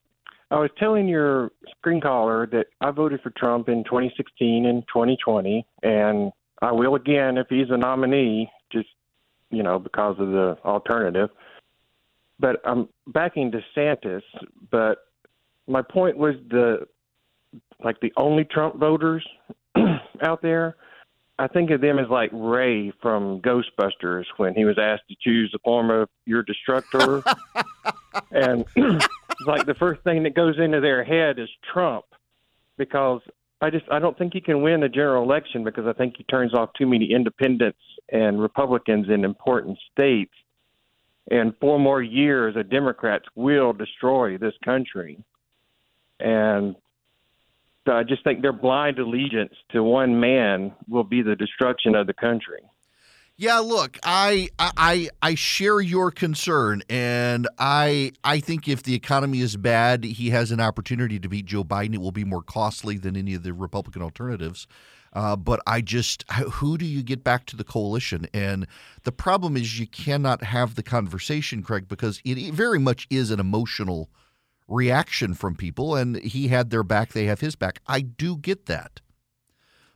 I 0.51 0.59
was 0.59 0.71
telling 0.81 1.07
your 1.07 1.53
screen 1.79 2.01
caller 2.01 2.49
that 2.49 2.67
I 2.81 2.91
voted 2.91 3.21
for 3.23 3.31
Trump 3.31 3.69
in 3.69 3.85
2016 3.85 4.67
and 4.67 4.83
2020, 4.89 5.65
and 5.85 6.33
I 6.61 6.73
will 6.73 6.97
again 6.97 7.39
if 7.39 7.47
he's 7.49 7.71
a 7.71 7.77
nominee, 7.77 8.51
you 9.51 9.63
know 9.63 9.79
because 9.79 10.17
of 10.19 10.29
the 10.29 10.57
alternative. 10.65 11.31
But 12.39 12.61
I'm 12.65 12.89
backing 13.07 13.53
DeSantis. 13.53 14.23
But 14.71 14.99
my 15.67 15.83
point 15.83 16.17
was 16.17 16.35
the 16.51 16.87
like 17.83 18.01
the 18.01 18.13
only 18.17 18.45
Trump 18.45 18.77
voters 18.77 19.27
out 20.23 20.43
there. 20.43 20.77
I 21.39 21.49
think 21.49 21.71
of 21.71 21.81
them 21.81 21.99
as 21.99 22.09
like 22.09 22.31
Ray 22.33 22.93
from 23.03 23.41
Ghostbusters 23.41 24.25
when 24.37 24.55
he 24.55 24.65
was 24.65 24.79
asked 24.79 25.09
to 25.09 25.17
choose 25.21 25.51
the 25.53 25.59
form 25.65 25.91
of 25.91 26.09
your 26.27 26.45
destructor. 26.45 27.23
and 28.31 28.65
like 29.47 29.67
the 29.67 29.75
first 29.75 30.03
thing 30.03 30.23
that 30.23 30.35
goes 30.35 30.59
into 30.59 30.81
their 30.81 31.03
head 31.03 31.39
is 31.41 31.49
Trump 31.73 32.05
because 32.79 33.21
I 33.61 33.71
just 33.71 33.85
I 33.91 33.99
don't 33.99 34.17
think 34.19 34.33
he 34.33 34.41
can 34.41 34.63
win 34.63 34.83
a 34.83 34.89
general 34.89 35.23
election 35.23 35.65
because 35.65 35.87
I 35.87 35.93
think 35.93 36.17
he 36.17 36.25
turns 36.25 36.55
off 36.55 36.71
too 36.77 36.87
many 36.87 37.13
independents 37.13 37.79
and 38.11 38.41
Republicans 38.41 39.07
in 39.09 39.25
important 39.25 39.79
states. 39.93 40.33
And 41.31 41.55
four 41.59 41.79
more 41.79 42.03
years 42.03 42.55
of 42.57 42.69
Democrats 42.69 43.25
will 43.35 43.73
destroy 43.73 44.37
this 44.37 44.53
country. 44.63 45.19
And 46.21 46.77
I 47.87 48.03
just 48.03 48.25
think 48.25 48.43
their 48.43 48.53
blind 48.53 48.99
allegiance 48.99 49.55
to 49.71 49.83
one 49.83 50.21
man 50.21 50.73
will 50.89 51.05
be 51.05 51.23
the 51.23 51.35
destruction 51.35 51.95
of 51.95 52.07
the 52.07 52.15
country. 52.15 52.61
Yeah, 53.37 53.59
look, 53.59 53.99
I 54.05 54.49
I 54.61 55.09
I 55.21 55.35
share 55.35 55.81
your 55.81 56.13
concern, 56.13 56.83
and 56.89 57.49
I 57.59 58.13
I 58.23 58.39
think 58.39 58.69
if 58.69 58.85
the 58.85 58.95
economy 58.95 59.41
is 59.41 59.57
bad, 59.57 60.05
he 60.05 60.31
has 60.31 60.53
an 60.53 60.61
opportunity 60.61 61.19
to 61.19 61.29
beat 61.29 61.47
Joe 61.47 61.65
Biden. 61.65 61.95
It 61.95 62.01
will 62.01 62.13
be 62.13 62.25
more 62.25 62.43
costly 62.43 62.97
than 62.97 63.17
any 63.17 63.35
of 63.35 63.43
the 63.43 63.53
Republican 63.53 64.03
alternatives. 64.03 64.69
Uh, 65.15 65.37
but 65.37 65.61
I 65.67 65.81
just, 65.81 66.29
who 66.31 66.77
do 66.77 66.85
you 66.85 67.03
get 67.03 67.23
back 67.23 67.47
to 67.47 67.57
the 67.57 67.63
coalition? 67.63 68.27
And 68.35 68.67
the 69.05 69.13
problem 69.13 69.57
is 69.57 69.79
you 69.79 69.87
cannot 69.87 70.43
have 70.43 70.75
the 70.75 70.83
conversation, 70.83 71.63
Craig, 71.63 71.87
because 71.87 72.21
it 72.25 72.53
very 72.53 72.81
much 72.81 73.07
is 73.11 73.31
an 73.31 73.39
emotional 73.39 74.11
reaction 74.67 75.35
from 75.35 75.55
people. 75.55 75.95
And 75.95 76.17
he 76.17 76.49
had 76.49 76.71
their 76.71 76.83
back, 76.83 77.13
they 77.13 77.27
have 77.27 77.41
his 77.41 77.55
back. 77.55 77.81
I 77.87 78.01
do 78.01 78.37
get 78.37 78.67
that. 78.67 79.01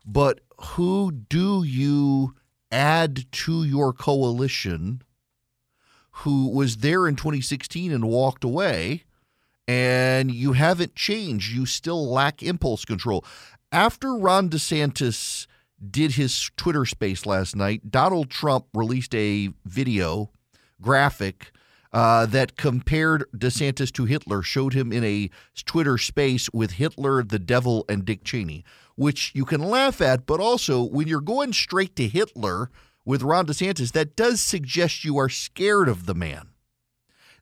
But 0.06 0.40
who 0.60 1.10
do 1.10 1.64
you 1.64 2.34
add 2.70 3.30
to 3.32 3.64
your 3.64 3.92
coalition 3.92 5.02
who 6.22 6.48
was 6.48 6.78
there 6.78 7.06
in 7.06 7.14
2016 7.14 7.92
and 7.92 8.08
walked 8.08 8.44
away? 8.44 9.04
and 9.68 10.30
you 10.30 10.54
haven't 10.54 10.96
changed. 10.96 11.52
You 11.52 11.66
still 11.66 12.10
lack 12.10 12.42
impulse 12.42 12.86
control. 12.86 13.24
After 13.70 14.16
Ron 14.16 14.48
DeSantis 14.48 15.46
did 15.90 16.12
his 16.12 16.50
Twitter 16.56 16.86
space 16.86 17.26
last 17.26 17.54
night, 17.54 17.90
Donald 17.90 18.30
Trump 18.30 18.64
released 18.74 19.14
a 19.14 19.50
video 19.66 20.30
graphic 20.80 21.52
uh, 21.92 22.24
that 22.26 22.56
compared 22.56 23.24
DeSantis 23.36 23.92
to 23.92 24.06
Hitler, 24.06 24.42
showed 24.42 24.72
him 24.72 24.92
in 24.92 25.04
a 25.04 25.30
Twitter 25.66 25.98
space 25.98 26.48
with 26.52 26.72
Hitler, 26.72 27.22
the 27.22 27.38
devil, 27.38 27.84
and 27.88 28.04
Dick 28.04 28.24
Cheney, 28.24 28.64
which 28.98 29.32
you 29.34 29.44
can 29.44 29.62
laugh 29.62 30.00
at, 30.00 30.26
but 30.26 30.40
also 30.40 30.82
when 30.82 31.08
you're 31.08 31.20
going 31.20 31.52
straight 31.52 31.96
to 31.96 32.08
Hitler 32.08 32.70
with 33.04 33.22
Ron 33.22 33.46
DeSantis, 33.46 33.92
that 33.92 34.16
does 34.16 34.40
suggest 34.40 35.04
you 35.04 35.16
are 35.16 35.30
scared 35.30 35.88
of 35.88 36.04
the 36.04 36.14
man 36.14 36.48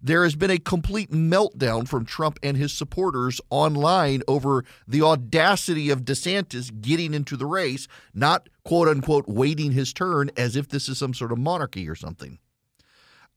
there 0.06 0.22
has 0.22 0.36
been 0.36 0.50
a 0.50 0.58
complete 0.58 1.10
meltdown 1.10 1.88
from 1.88 2.04
Trump 2.04 2.38
and 2.42 2.56
his 2.56 2.72
supporters 2.72 3.40
online 3.50 4.22
over 4.28 4.64
the 4.86 5.02
audacity 5.02 5.90
of 5.90 6.04
DeSantis 6.04 6.80
getting 6.80 7.14
into 7.14 7.36
the 7.36 7.46
race, 7.46 7.88
not 8.14 8.48
quote 8.64 8.88
unquote 8.88 9.26
waiting 9.26 9.72
his 9.72 9.92
turn 9.92 10.30
as 10.36 10.56
if 10.56 10.68
this 10.68 10.88
is 10.88 10.98
some 10.98 11.14
sort 11.14 11.32
of 11.32 11.38
monarchy 11.38 11.88
or 11.88 11.94
something. 11.94 12.38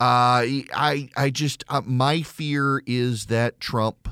Uh, 0.02 0.64
I 0.74 1.10
I 1.16 1.30
just 1.30 1.64
uh, 1.68 1.82
my 1.84 2.22
fear 2.22 2.82
is 2.86 3.26
that 3.26 3.60
Trump 3.60 4.08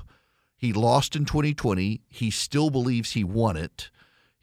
he 0.58 0.74
lost 0.74 1.15
in 1.15 1.24
2020. 1.26 2.02
He 2.10 2.32
still 2.32 2.70
believes 2.70 3.12
he 3.12 3.24
won 3.24 3.56
it. 3.56 3.89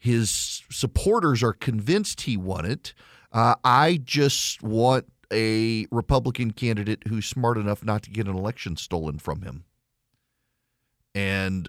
His 0.05 0.61
supporters 0.69 1.41
are 1.41 1.51
convinced 1.51 2.21
he 2.21 2.37
won 2.37 2.63
it. 2.63 2.93
Uh, 3.31 3.55
I 3.63 3.99
just 4.03 4.61
want 4.61 5.07
a 5.33 5.87
Republican 5.89 6.51
candidate 6.51 7.07
who's 7.07 7.25
smart 7.25 7.57
enough 7.57 7.83
not 7.83 8.03
to 8.03 8.11
get 8.11 8.27
an 8.27 8.35
election 8.35 8.77
stolen 8.77 9.17
from 9.17 9.41
him. 9.41 9.63
And 11.15 11.67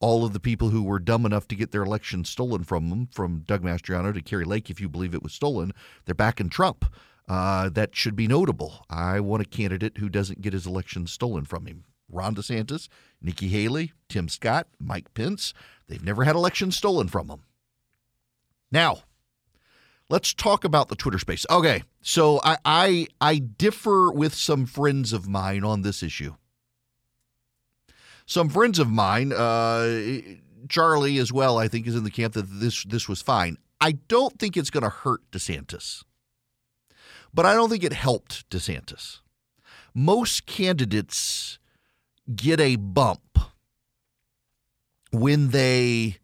all 0.00 0.26
of 0.26 0.34
the 0.34 0.38
people 0.38 0.68
who 0.68 0.82
were 0.82 0.98
dumb 0.98 1.24
enough 1.24 1.48
to 1.48 1.54
get 1.54 1.72
their 1.72 1.82
election 1.82 2.26
stolen 2.26 2.62
from 2.62 2.90
them, 2.90 3.08
from 3.10 3.44
Doug 3.46 3.62
Mastriano 3.62 4.12
to 4.12 4.20
Kari 4.20 4.44
Lake, 4.44 4.68
if 4.68 4.82
you 4.82 4.90
believe 4.90 5.14
it 5.14 5.22
was 5.22 5.32
stolen, 5.32 5.72
they're 6.04 6.14
back 6.14 6.40
in 6.40 6.50
Trump. 6.50 6.84
Uh, 7.26 7.70
that 7.70 7.96
should 7.96 8.16
be 8.16 8.28
notable. 8.28 8.84
I 8.90 9.18
want 9.20 9.40
a 9.40 9.46
candidate 9.46 9.96
who 9.96 10.10
doesn't 10.10 10.42
get 10.42 10.52
his 10.52 10.66
election 10.66 11.06
stolen 11.06 11.46
from 11.46 11.64
him. 11.64 11.84
Ron 12.10 12.34
DeSantis, 12.34 12.88
Nikki 13.22 13.48
Haley, 13.48 13.92
Tim 14.10 14.28
Scott, 14.28 14.66
Mike 14.78 15.14
Pence, 15.14 15.54
they've 15.88 16.04
never 16.04 16.24
had 16.24 16.36
elections 16.36 16.76
stolen 16.76 17.08
from 17.08 17.28
them. 17.28 17.44
Now, 18.70 19.02
let's 20.08 20.34
talk 20.34 20.64
about 20.64 20.88
the 20.88 20.96
Twitter 20.96 21.18
space. 21.18 21.46
Okay, 21.50 21.82
so 22.02 22.40
I, 22.44 22.56
I 22.64 23.06
I 23.20 23.38
differ 23.38 24.10
with 24.10 24.34
some 24.34 24.66
friends 24.66 25.12
of 25.12 25.28
mine 25.28 25.64
on 25.64 25.82
this 25.82 26.02
issue. 26.02 26.34
Some 28.26 28.50
friends 28.50 28.78
of 28.78 28.90
mine, 28.90 29.32
uh, 29.32 30.20
Charlie 30.68 31.16
as 31.18 31.32
well, 31.32 31.56
I 31.56 31.66
think 31.66 31.86
is 31.86 31.96
in 31.96 32.04
the 32.04 32.10
camp 32.10 32.34
that 32.34 32.42
this 32.42 32.84
this 32.84 33.08
was 33.08 33.22
fine. 33.22 33.56
I 33.80 33.92
don't 33.92 34.38
think 34.38 34.56
it's 34.56 34.70
going 34.70 34.82
to 34.82 34.90
hurt 34.90 35.20
DeSantis, 35.30 36.02
but 37.32 37.46
I 37.46 37.54
don't 37.54 37.70
think 37.70 37.84
it 37.84 37.92
helped 37.92 38.48
DeSantis. 38.50 39.20
Most 39.94 40.46
candidates 40.46 41.58
get 42.34 42.60
a 42.60 42.76
bump 42.76 43.38
when 45.10 45.50
they 45.50 46.18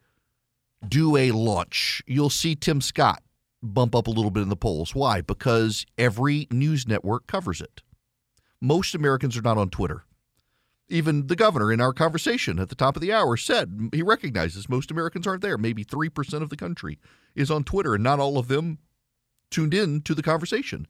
do 0.89 1.17
a 1.17 1.31
launch. 1.31 2.03
You'll 2.07 2.31
see 2.31 2.55
Tim 2.55 2.81
Scott 2.81 3.23
bump 3.63 3.95
up 3.95 4.07
a 4.07 4.11
little 4.11 4.31
bit 4.31 4.43
in 4.43 4.49
the 4.49 4.57
polls. 4.57 4.95
Why? 4.95 5.21
Because 5.21 5.87
every 5.97 6.47
news 6.51 6.87
network 6.87 7.27
covers 7.27 7.61
it. 7.61 7.83
Most 8.61 8.95
Americans 8.95 9.37
are 9.37 9.43
not 9.43 9.59
on 9.59 9.71
Twitter. 9.71 10.05
Even 10.89 11.27
the 11.29 11.37
governor 11.37 11.73
in 11.73 11.81
our 11.81 11.95
conversation 11.95 12.59
at 12.59 12.69
the 12.69 12.75
top 12.75 12.95
of 12.95 13.03
the 13.03 13.13
hour 13.13 13.37
said 13.37 13.91
he 13.93 14.03
recognizes 14.03 14.69
most 14.69 14.91
Americans 14.91 15.27
aren't 15.27 15.43
there. 15.43 15.57
Maybe 15.57 15.85
3% 15.85 16.43
of 16.43 16.51
the 16.51 16.57
country 16.57 16.99
is 17.35 17.51
on 17.51 17.65
Twitter, 17.65 17.95
and 17.95 18.05
not 18.05 18.21
all 18.21 18.37
of 18.39 18.49
them 18.49 18.79
tuned 19.51 19.73
in 19.73 20.03
to 20.03 20.15
the 20.15 20.23
conversation. 20.23 20.87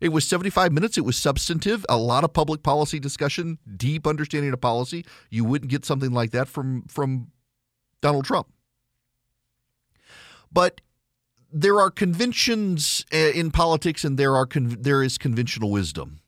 It 0.00 0.08
was 0.08 0.26
75 0.26 0.72
minutes. 0.72 0.98
It 0.98 1.04
was 1.04 1.16
substantive, 1.16 1.84
a 1.88 1.96
lot 1.96 2.24
of 2.24 2.32
public 2.32 2.62
policy 2.62 2.98
discussion, 2.98 3.58
deep 3.76 4.06
understanding 4.06 4.52
of 4.52 4.60
policy. 4.60 5.04
You 5.30 5.44
wouldn't 5.44 5.70
get 5.70 5.84
something 5.84 6.10
like 6.10 6.30
that 6.32 6.48
from 6.48 6.82
from 6.88 7.28
Donald 8.00 8.24
Trump. 8.24 8.48
But 10.54 10.80
there 11.52 11.80
are 11.80 11.90
conventions 11.90 13.04
uh, 13.12 13.16
in 13.16 13.50
politics, 13.50 14.04
and 14.04 14.18
there 14.18 14.36
are 14.36 14.46
con- 14.46 14.76
there 14.80 15.02
is 15.02 15.18
conventional 15.18 15.70
wisdom. 15.70 16.20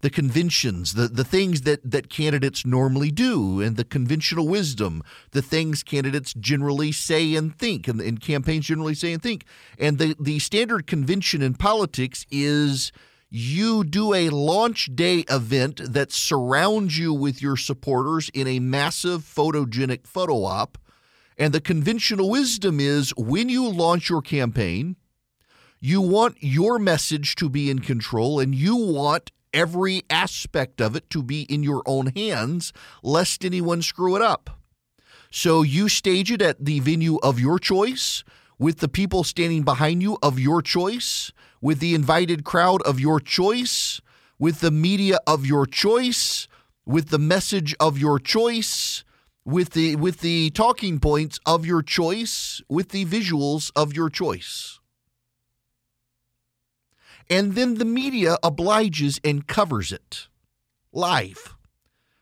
The 0.00 0.10
conventions, 0.10 0.94
the, 0.94 1.08
the 1.08 1.24
things 1.24 1.62
that, 1.62 1.80
that 1.90 2.08
candidates 2.08 2.64
normally 2.64 3.10
do, 3.10 3.60
and 3.60 3.76
the 3.76 3.84
conventional 3.84 4.46
wisdom, 4.46 5.02
the 5.32 5.42
things 5.42 5.82
candidates 5.82 6.32
generally 6.34 6.92
say 6.92 7.34
and 7.34 7.56
think, 7.56 7.88
and, 7.88 8.00
and 8.00 8.20
campaigns 8.20 8.66
generally 8.66 8.94
say 8.94 9.12
and 9.12 9.22
think. 9.22 9.44
And 9.76 9.98
the, 9.98 10.14
the 10.20 10.38
standard 10.38 10.86
convention 10.86 11.42
in 11.42 11.54
politics 11.54 12.26
is 12.30 12.92
you 13.28 13.82
do 13.82 14.14
a 14.14 14.28
launch 14.28 14.88
day 14.94 15.24
event 15.28 15.80
that 15.92 16.12
surrounds 16.12 16.96
you 16.96 17.12
with 17.12 17.42
your 17.42 17.56
supporters 17.56 18.30
in 18.32 18.46
a 18.46 18.60
massive 18.60 19.22
photogenic 19.22 20.06
photo 20.06 20.44
op 20.44 20.78
and 21.38 21.54
the 21.54 21.60
conventional 21.60 22.28
wisdom 22.28 22.80
is 22.80 23.14
when 23.16 23.48
you 23.48 23.68
launch 23.68 24.10
your 24.10 24.20
campaign, 24.20 24.96
you 25.80 26.00
want 26.00 26.36
your 26.40 26.80
message 26.80 27.36
to 27.36 27.48
be 27.48 27.70
in 27.70 27.78
control 27.78 28.40
and 28.40 28.54
you 28.54 28.74
want 28.74 29.30
every 29.54 30.02
aspect 30.10 30.80
of 30.80 30.96
it 30.96 31.08
to 31.10 31.22
be 31.22 31.42
in 31.42 31.62
your 31.62 31.82
own 31.86 32.08
hands, 32.08 32.72
lest 33.02 33.44
anyone 33.44 33.80
screw 33.80 34.16
it 34.16 34.22
up. 34.22 34.50
So 35.30 35.62
you 35.62 35.88
stage 35.88 36.32
it 36.32 36.42
at 36.42 36.64
the 36.64 36.80
venue 36.80 37.18
of 37.22 37.38
your 37.38 37.58
choice, 37.58 38.24
with 38.58 38.78
the 38.78 38.88
people 38.88 39.22
standing 39.22 39.62
behind 39.62 40.02
you 40.02 40.18
of 40.22 40.38
your 40.38 40.60
choice, 40.60 41.32
with 41.60 41.78
the 41.78 41.94
invited 41.94 42.44
crowd 42.44 42.82
of 42.82 42.98
your 42.98 43.20
choice, 43.20 44.00
with 44.38 44.60
the 44.60 44.72
media 44.72 45.18
of 45.26 45.46
your 45.46 45.64
choice, 45.64 46.48
with 46.84 47.10
the 47.10 47.18
message 47.18 47.74
of 47.78 47.98
your 47.98 48.18
choice, 48.18 49.04
with 49.44 49.70
the 49.70 49.96
with 49.96 50.20
the 50.20 50.50
talking 50.50 50.98
points 51.00 51.38
of 51.46 51.64
your 51.64 51.82
choice, 51.82 52.60
with 52.68 52.90
the 52.90 53.04
visuals 53.04 53.70
of 53.74 53.94
your 53.94 54.10
choice. 54.10 54.78
And 57.30 57.54
then 57.54 57.74
the 57.74 57.84
media 57.84 58.38
obliges 58.42 59.20
and 59.22 59.46
covers 59.46 59.92
it 59.92 60.28
live. 60.92 61.54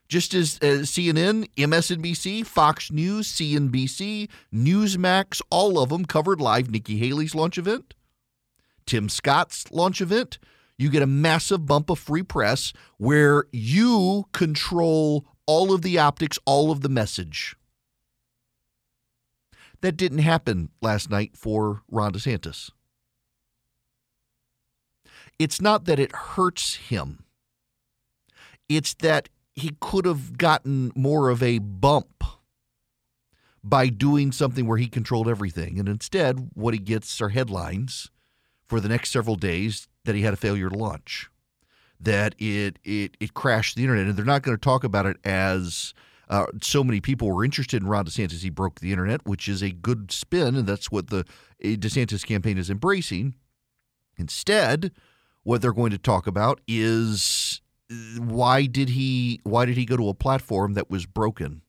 Just 0.08 0.34
as 0.34 0.58
uh, 0.62 0.82
CNN, 0.82 1.48
MSNBC, 1.56 2.46
Fox 2.46 2.92
News, 2.92 3.32
CNBC, 3.32 4.28
Newsmax, 4.54 5.42
all 5.50 5.80
of 5.80 5.88
them 5.88 6.04
covered 6.04 6.40
live 6.40 6.70
Nikki 6.70 6.98
Haley's 6.98 7.34
launch 7.34 7.58
event, 7.58 7.94
Tim 8.84 9.08
Scott's 9.08 9.70
launch 9.72 10.00
event. 10.00 10.38
You 10.78 10.90
get 10.90 11.02
a 11.02 11.06
massive 11.06 11.66
bump 11.66 11.90
of 11.90 11.98
free 11.98 12.22
press 12.22 12.72
where 12.98 13.46
you 13.50 14.26
control 14.32 15.26
all 15.46 15.72
of 15.72 15.82
the 15.82 15.98
optics, 15.98 16.38
all 16.44 16.70
of 16.70 16.80
the 16.80 16.88
message. 16.88 17.56
That 19.80 19.96
didn't 19.96 20.18
happen 20.18 20.70
last 20.80 21.10
night 21.10 21.36
for 21.36 21.82
Ron 21.90 22.12
DeSantis. 22.12 22.70
It's 25.38 25.60
not 25.60 25.84
that 25.84 25.98
it 25.98 26.12
hurts 26.14 26.76
him, 26.76 27.24
it's 28.68 28.94
that 28.94 29.28
he 29.54 29.76
could 29.80 30.04
have 30.04 30.36
gotten 30.36 30.92
more 30.94 31.30
of 31.30 31.42
a 31.42 31.58
bump 31.58 32.24
by 33.62 33.88
doing 33.88 34.32
something 34.32 34.66
where 34.66 34.78
he 34.78 34.86
controlled 34.86 35.28
everything. 35.28 35.78
And 35.78 35.88
instead, 35.88 36.50
what 36.54 36.74
he 36.74 36.78
gets 36.78 37.20
are 37.20 37.30
headlines 37.30 38.10
for 38.66 38.80
the 38.80 38.88
next 38.88 39.10
several 39.10 39.36
days 39.36 39.88
that 40.04 40.14
he 40.14 40.22
had 40.22 40.34
a 40.34 40.36
failure 40.36 40.68
to 40.68 40.76
launch, 40.76 41.28
that 42.00 42.34
it 42.38 42.78
it 42.84 43.16
it 43.20 43.34
crashed 43.34 43.76
the 43.76 43.82
internet, 43.82 44.06
and 44.06 44.16
they're 44.16 44.24
not 44.24 44.42
going 44.42 44.56
to 44.56 44.60
talk 44.60 44.84
about 44.84 45.06
it 45.06 45.16
as 45.24 45.94
uh, 46.28 46.46
so 46.62 46.82
many 46.82 47.00
people 47.00 47.30
were 47.30 47.44
interested 47.44 47.82
in 47.82 47.88
Ron 47.88 48.06
DeSantis. 48.06 48.42
He 48.42 48.50
broke 48.50 48.80
the 48.80 48.92
internet, 48.92 49.26
which 49.26 49.48
is 49.48 49.62
a 49.62 49.70
good 49.70 50.10
spin, 50.10 50.56
and 50.56 50.66
that's 50.66 50.90
what 50.90 51.08
the 51.08 51.24
DeSantis 51.62 52.26
campaign 52.26 52.58
is 52.58 52.70
embracing. 52.70 53.34
Instead, 54.16 54.92
what 55.42 55.62
they're 55.62 55.72
going 55.72 55.92
to 55.92 55.98
talk 55.98 56.26
about 56.26 56.60
is 56.66 57.60
uh, 57.90 57.94
why 58.20 58.66
did 58.66 58.90
he 58.90 59.40
why 59.44 59.64
did 59.64 59.76
he 59.76 59.84
go 59.84 59.96
to 59.96 60.08
a 60.08 60.14
platform 60.14 60.74
that 60.74 60.90
was 60.90 61.06
broken? 61.06 61.62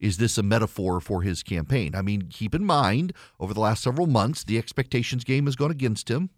Is 0.00 0.16
this 0.16 0.36
a 0.36 0.42
metaphor 0.42 1.00
for 1.00 1.22
his 1.22 1.44
campaign? 1.44 1.94
I 1.94 2.02
mean, 2.02 2.22
keep 2.22 2.56
in 2.56 2.64
mind, 2.64 3.12
over 3.38 3.54
the 3.54 3.60
last 3.60 3.84
several 3.84 4.08
months, 4.08 4.42
the 4.42 4.58
expectations 4.58 5.22
game 5.22 5.46
has 5.46 5.54
gone 5.54 5.70
against 5.70 6.10
him. 6.10 6.30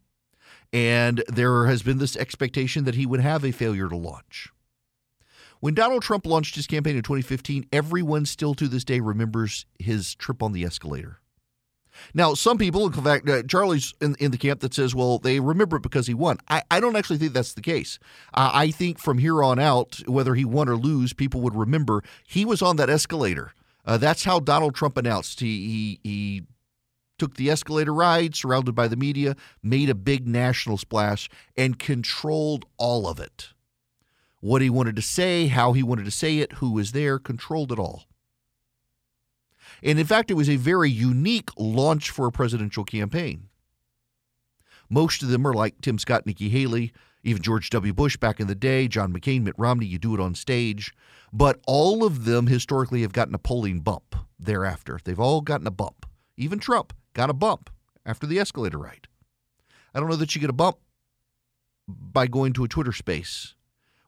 And 0.74 1.22
there 1.28 1.66
has 1.66 1.84
been 1.84 1.98
this 1.98 2.16
expectation 2.16 2.82
that 2.82 2.96
he 2.96 3.06
would 3.06 3.20
have 3.20 3.44
a 3.44 3.52
failure 3.52 3.88
to 3.88 3.96
launch. 3.96 4.48
When 5.60 5.72
Donald 5.72 6.02
Trump 6.02 6.26
launched 6.26 6.56
his 6.56 6.66
campaign 6.66 6.96
in 6.96 7.02
2015, 7.02 7.68
everyone 7.72 8.26
still 8.26 8.54
to 8.54 8.66
this 8.66 8.82
day 8.82 8.98
remembers 8.98 9.66
his 9.78 10.16
trip 10.16 10.42
on 10.42 10.50
the 10.50 10.64
escalator. 10.64 11.20
Now, 12.12 12.34
some 12.34 12.58
people, 12.58 12.86
in 12.86 12.92
fact, 12.92 13.28
uh, 13.28 13.44
Charlie's 13.44 13.94
in, 14.00 14.16
in 14.18 14.32
the 14.32 14.36
camp 14.36 14.60
that 14.60 14.74
says, 14.74 14.96
well, 14.96 15.18
they 15.18 15.38
remember 15.38 15.76
it 15.76 15.82
because 15.84 16.08
he 16.08 16.14
won. 16.14 16.38
I, 16.48 16.62
I 16.68 16.80
don't 16.80 16.96
actually 16.96 17.18
think 17.18 17.34
that's 17.34 17.54
the 17.54 17.62
case. 17.62 18.00
Uh, 18.34 18.50
I 18.52 18.72
think 18.72 18.98
from 18.98 19.18
here 19.18 19.44
on 19.44 19.60
out, 19.60 20.00
whether 20.08 20.34
he 20.34 20.44
won 20.44 20.68
or 20.68 20.76
lose, 20.76 21.12
people 21.12 21.40
would 21.42 21.54
remember 21.54 22.02
he 22.26 22.44
was 22.44 22.62
on 22.62 22.74
that 22.76 22.90
escalator. 22.90 23.52
Uh, 23.86 23.96
that's 23.96 24.24
how 24.24 24.40
Donald 24.40 24.74
Trump 24.74 24.96
announced. 24.96 25.38
He, 25.38 26.00
he, 26.02 26.10
he 26.10 26.42
took 27.24 27.36
the 27.36 27.48
escalator 27.48 27.94
ride, 27.94 28.34
surrounded 28.34 28.74
by 28.74 28.86
the 28.86 28.96
media, 28.96 29.34
made 29.62 29.88
a 29.88 29.94
big 29.94 30.28
national 30.28 30.76
splash, 30.76 31.30
and 31.56 31.78
controlled 31.78 32.66
all 32.76 33.08
of 33.08 33.18
it. 33.18 33.48
What 34.40 34.60
he 34.60 34.68
wanted 34.68 34.94
to 34.96 35.02
say, 35.02 35.46
how 35.46 35.72
he 35.72 35.82
wanted 35.82 36.04
to 36.04 36.10
say 36.10 36.40
it, 36.40 36.52
who 36.54 36.70
was 36.72 36.92
there, 36.92 37.18
controlled 37.18 37.72
it 37.72 37.78
all. 37.78 38.04
And 39.82 39.98
in 39.98 40.04
fact, 40.04 40.30
it 40.30 40.34
was 40.34 40.50
a 40.50 40.56
very 40.56 40.90
unique 40.90 41.48
launch 41.56 42.10
for 42.10 42.26
a 42.26 42.32
presidential 42.32 42.84
campaign. 42.84 43.48
Most 44.90 45.22
of 45.22 45.30
them 45.30 45.46
are 45.46 45.54
like 45.54 45.80
Tim 45.80 45.98
Scott, 45.98 46.26
Nikki 46.26 46.50
Haley, 46.50 46.92
even 47.22 47.40
George 47.40 47.70
W. 47.70 47.94
Bush 47.94 48.18
back 48.18 48.38
in 48.38 48.48
the 48.48 48.54
day, 48.54 48.86
John 48.86 49.14
McCain, 49.14 49.44
Mitt 49.44 49.54
Romney, 49.56 49.86
you 49.86 49.98
do 49.98 50.12
it 50.12 50.20
on 50.20 50.34
stage. 50.34 50.92
But 51.32 51.58
all 51.66 52.04
of 52.04 52.26
them 52.26 52.48
historically 52.48 53.00
have 53.00 53.14
gotten 53.14 53.34
a 53.34 53.38
polling 53.38 53.80
bump 53.80 54.14
thereafter. 54.38 55.00
They've 55.02 55.18
all 55.18 55.40
gotten 55.40 55.66
a 55.66 55.70
bump. 55.70 56.04
Even 56.36 56.58
Trump 56.58 56.92
got 57.14 57.30
a 57.30 57.34
bump 57.34 57.70
after 58.04 58.26
the 58.26 58.38
escalator 58.38 58.78
ride. 58.78 59.08
I 59.94 60.00
don't 60.00 60.08
know 60.08 60.16
that 60.16 60.34
you 60.34 60.40
get 60.40 60.50
a 60.50 60.54
bump 60.54 60.76
by 61.88 62.26
going 62.26 62.52
to 62.54 62.64
a 62.64 62.68
Twitter 62.68 62.92
space 62.92 63.54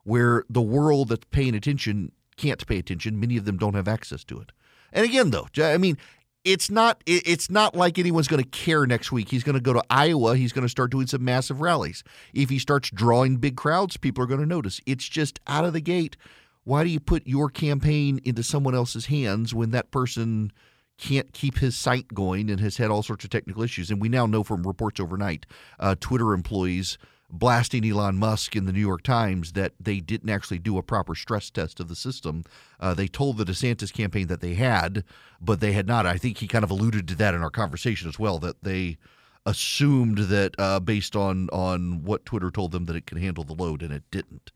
where 0.03 0.43
the 0.49 0.61
world 0.61 1.09
that's 1.09 1.25
paying 1.31 1.55
attention 1.55 2.11
can't 2.37 2.65
pay 2.67 2.77
attention. 2.77 3.19
Many 3.19 3.37
of 3.37 3.45
them 3.45 3.57
don't 3.57 3.73
have 3.73 3.87
access 3.87 4.23
to 4.25 4.39
it. 4.39 4.51
And 4.93 5.03
again, 5.05 5.31
though, 5.31 5.47
I 5.57 5.77
mean, 5.77 5.97
it's 6.43 6.69
not 6.69 7.03
it's 7.05 7.49
not 7.49 7.75
like 7.75 7.99
anyone's 7.99 8.27
going 8.27 8.41
to 8.41 8.49
care 8.49 8.85
next 8.85 9.11
week. 9.11 9.29
He's 9.29 9.43
going 9.43 9.55
to 9.55 9.61
go 9.61 9.73
to 9.73 9.83
Iowa. 9.89 10.37
He's 10.37 10.53
going 10.53 10.63
to 10.65 10.69
start 10.69 10.91
doing 10.91 11.07
some 11.07 11.23
massive 11.23 11.59
rallies. 11.59 12.03
If 12.33 12.49
he 12.49 12.59
starts 12.59 12.89
drawing 12.89 13.37
big 13.37 13.57
crowds, 13.57 13.97
people 13.97 14.23
are 14.23 14.27
going 14.27 14.39
to 14.39 14.45
notice. 14.45 14.79
It's 14.85 15.07
just 15.07 15.39
out 15.47 15.65
of 15.65 15.73
the 15.73 15.81
gate. 15.81 16.15
Why 16.63 16.83
do 16.83 16.89
you 16.89 16.99
put 16.99 17.27
your 17.27 17.49
campaign 17.49 18.19
into 18.23 18.43
someone 18.43 18.75
else's 18.75 19.07
hands 19.07 19.53
when 19.53 19.71
that 19.71 19.91
person 19.91 20.51
can't 20.97 21.31
keep 21.33 21.59
his 21.59 21.75
site 21.75 22.13
going 22.13 22.49
and 22.49 22.59
has 22.59 22.77
had 22.77 22.89
all 22.89 23.03
sorts 23.03 23.23
of 23.23 23.29
technical 23.29 23.63
issues? 23.63 23.91
And 23.91 24.01
we 24.01 24.09
now 24.09 24.25
know 24.25 24.43
from 24.43 24.65
reports 24.65 24.99
overnight, 24.99 25.45
uh, 25.79 25.95
Twitter 25.99 26.33
employees 26.33 26.97
blasting 27.29 27.85
Elon 27.85 28.17
Musk 28.17 28.55
in 28.55 28.65
the 28.65 28.73
New 28.73 28.79
York 28.79 29.03
Times 29.03 29.53
that 29.53 29.73
they 29.79 29.99
didn't 29.99 30.29
actually 30.29 30.59
do 30.59 30.77
a 30.77 30.83
proper 30.83 31.15
stress 31.15 31.49
test 31.49 31.79
of 31.79 31.87
the 31.87 31.95
system. 31.95 32.43
Uh, 32.79 32.93
they 32.93 33.07
told 33.07 33.37
the 33.37 33.45
DeSantis 33.45 33.91
campaign 33.91 34.27
that 34.27 34.41
they 34.41 34.53
had, 34.53 35.03
but 35.41 35.59
they 35.59 35.73
had 35.73 35.87
not. 35.87 36.05
I 36.05 36.17
think 36.17 36.37
he 36.37 36.47
kind 36.47 36.63
of 36.63 36.71
alluded 36.71 37.07
to 37.09 37.15
that 37.15 37.33
in 37.33 37.41
our 37.41 37.49
conversation 37.49 38.07
as 38.07 38.17
well, 38.17 38.39
that 38.39 38.63
they 38.63 38.97
assumed 39.45 40.17
that 40.17 40.55
uh, 40.57 40.79
based 40.79 41.15
on 41.15 41.49
on 41.49 42.03
what 42.03 42.25
Twitter 42.25 42.51
told 42.51 42.71
them 42.71 42.85
that 42.85 42.95
it 42.95 43.05
could 43.05 43.17
handle 43.17 43.43
the 43.43 43.53
load, 43.53 43.81
and 43.81 43.93
it 43.93 44.03
didn't. 44.11 44.51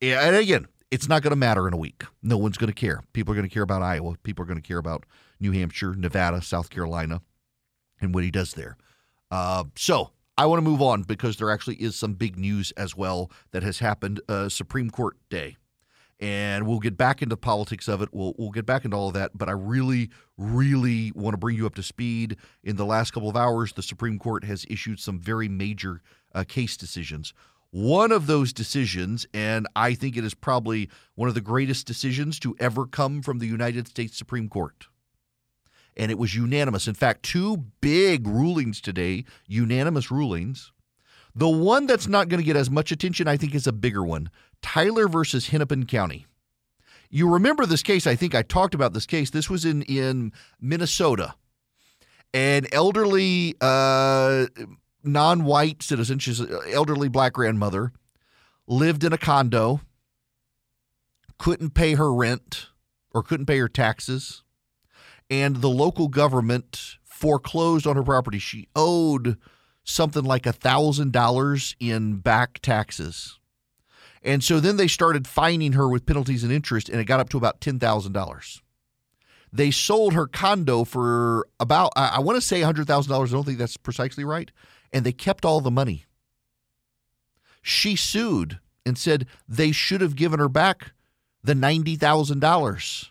And 0.00 0.34
again, 0.36 0.66
it's 0.92 1.08
not 1.08 1.22
going 1.22 1.30
to 1.30 1.36
matter 1.36 1.66
in 1.66 1.72
a 1.72 1.78
week. 1.78 2.04
No 2.22 2.36
one's 2.36 2.58
going 2.58 2.68
to 2.70 2.78
care. 2.78 3.00
People 3.14 3.32
are 3.32 3.34
going 3.34 3.48
to 3.48 3.52
care 3.52 3.62
about 3.62 3.80
Iowa. 3.80 4.16
People 4.22 4.42
are 4.42 4.46
going 4.46 4.60
to 4.60 4.66
care 4.66 4.76
about 4.76 5.06
New 5.40 5.50
Hampshire, 5.50 5.94
Nevada, 5.94 6.42
South 6.42 6.68
Carolina, 6.68 7.22
and 7.98 8.14
what 8.14 8.24
he 8.24 8.30
does 8.30 8.52
there. 8.52 8.76
Uh, 9.30 9.64
so 9.74 10.10
I 10.36 10.44
want 10.44 10.58
to 10.58 10.70
move 10.70 10.82
on 10.82 11.02
because 11.02 11.38
there 11.38 11.50
actually 11.50 11.76
is 11.76 11.96
some 11.96 12.12
big 12.12 12.38
news 12.38 12.72
as 12.72 12.94
well 12.94 13.30
that 13.52 13.62
has 13.62 13.78
happened 13.78 14.20
uh, 14.28 14.50
Supreme 14.50 14.90
Court 14.90 15.16
Day. 15.30 15.56
And 16.20 16.68
we'll 16.68 16.78
get 16.78 16.98
back 16.98 17.22
into 17.22 17.38
politics 17.38 17.88
of 17.88 18.02
it. 18.02 18.10
We'll, 18.12 18.34
we'll 18.36 18.50
get 18.50 18.66
back 18.66 18.84
into 18.84 18.96
all 18.96 19.08
of 19.08 19.14
that. 19.14 19.30
But 19.34 19.48
I 19.48 19.52
really, 19.52 20.10
really 20.36 21.10
want 21.14 21.32
to 21.32 21.38
bring 21.38 21.56
you 21.56 21.66
up 21.66 21.74
to 21.76 21.82
speed. 21.82 22.36
In 22.62 22.76
the 22.76 22.84
last 22.84 23.12
couple 23.12 23.30
of 23.30 23.36
hours, 23.36 23.72
the 23.72 23.82
Supreme 23.82 24.18
Court 24.18 24.44
has 24.44 24.66
issued 24.68 25.00
some 25.00 25.18
very 25.18 25.48
major 25.48 26.02
uh, 26.34 26.44
case 26.46 26.76
decisions. 26.76 27.32
One 27.72 28.12
of 28.12 28.26
those 28.26 28.52
decisions, 28.52 29.26
and 29.34 29.66
I 29.74 29.94
think 29.94 30.16
it 30.16 30.24
is 30.24 30.34
probably 30.34 30.88
one 31.14 31.28
of 31.28 31.34
the 31.34 31.40
greatest 31.40 31.86
decisions 31.86 32.38
to 32.40 32.54
ever 32.60 32.86
come 32.86 33.22
from 33.22 33.38
the 33.38 33.46
United 33.46 33.88
States 33.88 34.16
Supreme 34.16 34.48
Court 34.48 34.86
and 35.96 36.10
it 36.10 36.18
was 36.18 36.34
unanimous. 36.34 36.88
In 36.88 36.94
fact, 36.94 37.22
two 37.22 37.58
big 37.80 38.26
rulings 38.26 38.80
today, 38.80 39.24
unanimous 39.46 40.10
rulings. 40.10 40.72
The 41.34 41.48
one 41.48 41.86
that's 41.86 42.06
not 42.06 42.28
going 42.28 42.40
to 42.40 42.44
get 42.44 42.56
as 42.56 42.70
much 42.70 42.92
attention, 42.92 43.26
I 43.28 43.36
think, 43.36 43.54
is 43.54 43.66
a 43.66 43.72
bigger 43.72 44.04
one 44.04 44.30
Tyler 44.60 45.08
versus 45.08 45.48
Hennepin 45.48 45.86
County. 45.86 46.26
You 47.10 47.28
remember 47.28 47.66
this 47.66 47.82
case? 47.82 48.06
I 48.06 48.16
think 48.16 48.34
I 48.34 48.42
talked 48.42 48.74
about 48.74 48.92
this 48.92 49.06
case. 49.06 49.30
This 49.30 49.50
was 49.50 49.64
in, 49.64 49.82
in 49.82 50.32
Minnesota. 50.60 51.34
An 52.32 52.66
elderly, 52.72 53.54
uh, 53.60 54.46
non 55.04 55.44
white 55.44 55.82
citizen, 55.82 56.18
she's 56.18 56.40
an 56.40 56.48
elderly 56.70 57.08
black 57.08 57.32
grandmother, 57.34 57.92
lived 58.66 59.04
in 59.04 59.12
a 59.12 59.18
condo, 59.18 59.80
couldn't 61.38 61.70
pay 61.74 61.94
her 61.94 62.12
rent 62.12 62.68
or 63.12 63.22
couldn't 63.22 63.46
pay 63.46 63.58
her 63.58 63.68
taxes 63.68 64.42
and 65.32 65.56
the 65.56 65.68
local 65.68 66.08
government 66.08 66.98
foreclosed 67.04 67.86
on 67.86 67.96
her 67.96 68.02
property. 68.02 68.38
She 68.38 68.68
owed 68.76 69.38
something 69.82 70.24
like 70.24 70.44
a 70.44 70.52
thousand 70.52 71.12
dollars 71.12 71.74
in 71.80 72.16
back 72.16 72.58
taxes. 72.58 73.38
And 74.22 74.44
so 74.44 74.60
then 74.60 74.76
they 74.76 74.88
started 74.88 75.26
fining 75.26 75.72
her 75.72 75.88
with 75.88 76.04
penalties 76.04 76.44
and 76.44 76.52
interest, 76.52 76.90
and 76.90 77.00
it 77.00 77.06
got 77.06 77.18
up 77.18 77.30
to 77.30 77.38
about 77.38 77.62
ten 77.62 77.78
thousand 77.78 78.12
dollars. 78.12 78.60
They 79.50 79.70
sold 79.70 80.12
her 80.12 80.26
condo 80.26 80.84
for 80.84 81.46
about 81.58 81.92
I 81.96 82.20
want 82.20 82.36
to 82.36 82.42
say 82.42 82.60
hundred 82.60 82.86
thousand 82.86 83.10
dollars. 83.10 83.32
I 83.32 83.36
don't 83.36 83.44
think 83.44 83.58
that's 83.58 83.78
precisely 83.78 84.24
right, 84.24 84.50
and 84.92 85.04
they 85.04 85.12
kept 85.12 85.44
all 85.44 85.60
the 85.60 85.70
money. 85.70 86.04
She 87.62 87.96
sued 87.96 88.58
and 88.84 88.98
said 88.98 89.26
they 89.48 89.72
should 89.72 90.00
have 90.00 90.16
given 90.16 90.40
her 90.40 90.48
back 90.48 90.92
the 91.42 91.54
ninety 91.54 91.96
thousand 91.96 92.40
dollars. 92.40 93.10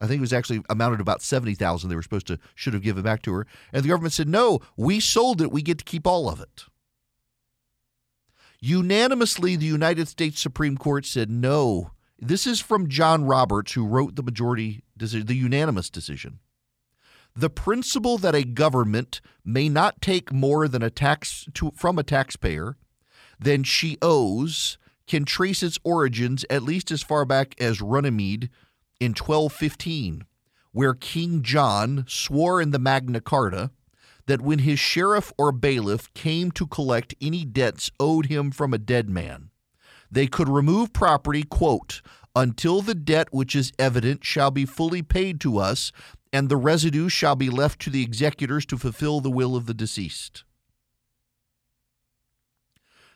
I 0.00 0.06
think 0.06 0.18
it 0.18 0.22
was 0.22 0.32
actually 0.32 0.62
amounted 0.70 0.98
to 0.98 1.02
about 1.02 1.22
70,000 1.22 1.88
they 1.88 1.96
were 1.96 2.02
supposed 2.02 2.28
to 2.28 2.38
should 2.54 2.72
have 2.72 2.84
given 2.84 3.02
back 3.02 3.20
to 3.22 3.32
her. 3.32 3.48
And 3.72 3.82
the 3.82 3.88
government 3.88 4.12
said, 4.12 4.28
"No, 4.28 4.60
we 4.76 5.00
sold 5.00 5.42
it. 5.42 5.50
We 5.50 5.62
get 5.62 5.78
to 5.78 5.84
keep 5.84 6.06
all 6.06 6.28
of 6.28 6.40
it." 6.40 6.66
Unanimously, 8.60 9.56
the 9.56 9.66
United 9.66 10.08
States 10.08 10.40
Supreme 10.40 10.76
Court 10.76 11.04
said, 11.06 11.30
"No." 11.30 11.92
This 12.20 12.46
is 12.48 12.60
from 12.60 12.88
John 12.88 13.24
Roberts 13.24 13.72
who 13.72 13.86
wrote 13.86 14.16
the 14.16 14.24
majority 14.24 14.82
decision, 14.96 15.26
the 15.26 15.34
unanimous 15.34 15.88
decision. 15.88 16.40
The 17.38 17.48
principle 17.48 18.18
that 18.18 18.34
a 18.34 18.42
government 18.42 19.20
may 19.44 19.68
not 19.68 20.00
take 20.00 20.32
more 20.32 20.66
than 20.66 20.82
a 20.82 20.90
tax 20.90 21.46
to, 21.54 21.70
from 21.76 21.96
a 21.96 22.02
taxpayer 22.02 22.76
than 23.38 23.62
she 23.62 23.96
owes 24.02 24.76
can 25.06 25.24
trace 25.24 25.62
its 25.62 25.78
origins 25.84 26.44
at 26.50 26.64
least 26.64 26.90
as 26.90 27.04
far 27.04 27.24
back 27.24 27.54
as 27.60 27.80
Runnymede 27.80 28.50
in 28.98 29.10
1215, 29.10 30.24
where 30.72 30.94
King 30.94 31.42
John 31.42 32.04
swore 32.08 32.60
in 32.60 32.72
the 32.72 32.80
Magna 32.80 33.20
Carta 33.20 33.70
that 34.26 34.40
when 34.40 34.58
his 34.58 34.80
sheriff 34.80 35.32
or 35.38 35.52
bailiff 35.52 36.12
came 36.14 36.50
to 36.50 36.66
collect 36.66 37.14
any 37.20 37.44
debts 37.44 37.88
owed 38.00 38.26
him 38.26 38.50
from 38.50 38.74
a 38.74 38.78
dead 38.78 39.08
man, 39.08 39.50
they 40.10 40.26
could 40.26 40.48
remove 40.48 40.92
property, 40.92 41.44
quote, 41.44 42.02
until 42.34 42.82
the 42.82 42.94
debt 42.94 43.28
which 43.30 43.54
is 43.56 43.72
evident 43.78 44.24
shall 44.24 44.50
be 44.50 44.64
fully 44.64 45.02
paid 45.02 45.40
to 45.40 45.58
us, 45.58 45.92
and 46.32 46.48
the 46.48 46.56
residue 46.56 47.08
shall 47.08 47.36
be 47.36 47.50
left 47.50 47.80
to 47.82 47.90
the 47.90 48.02
executors 48.02 48.66
to 48.66 48.78
fulfill 48.78 49.20
the 49.20 49.30
will 49.30 49.56
of 49.56 49.66
the 49.66 49.74
deceased. 49.74 50.44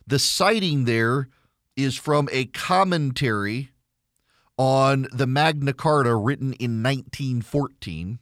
The 0.06 0.18
citing 0.18 0.84
there 0.84 1.28
is 1.76 1.96
from 1.96 2.28
a 2.32 2.46
commentary 2.46 3.70
on 4.58 5.06
the 5.12 5.26
Magna 5.26 5.72
Carta 5.72 6.14
written 6.14 6.52
in 6.54 6.82
1914, 6.82 8.18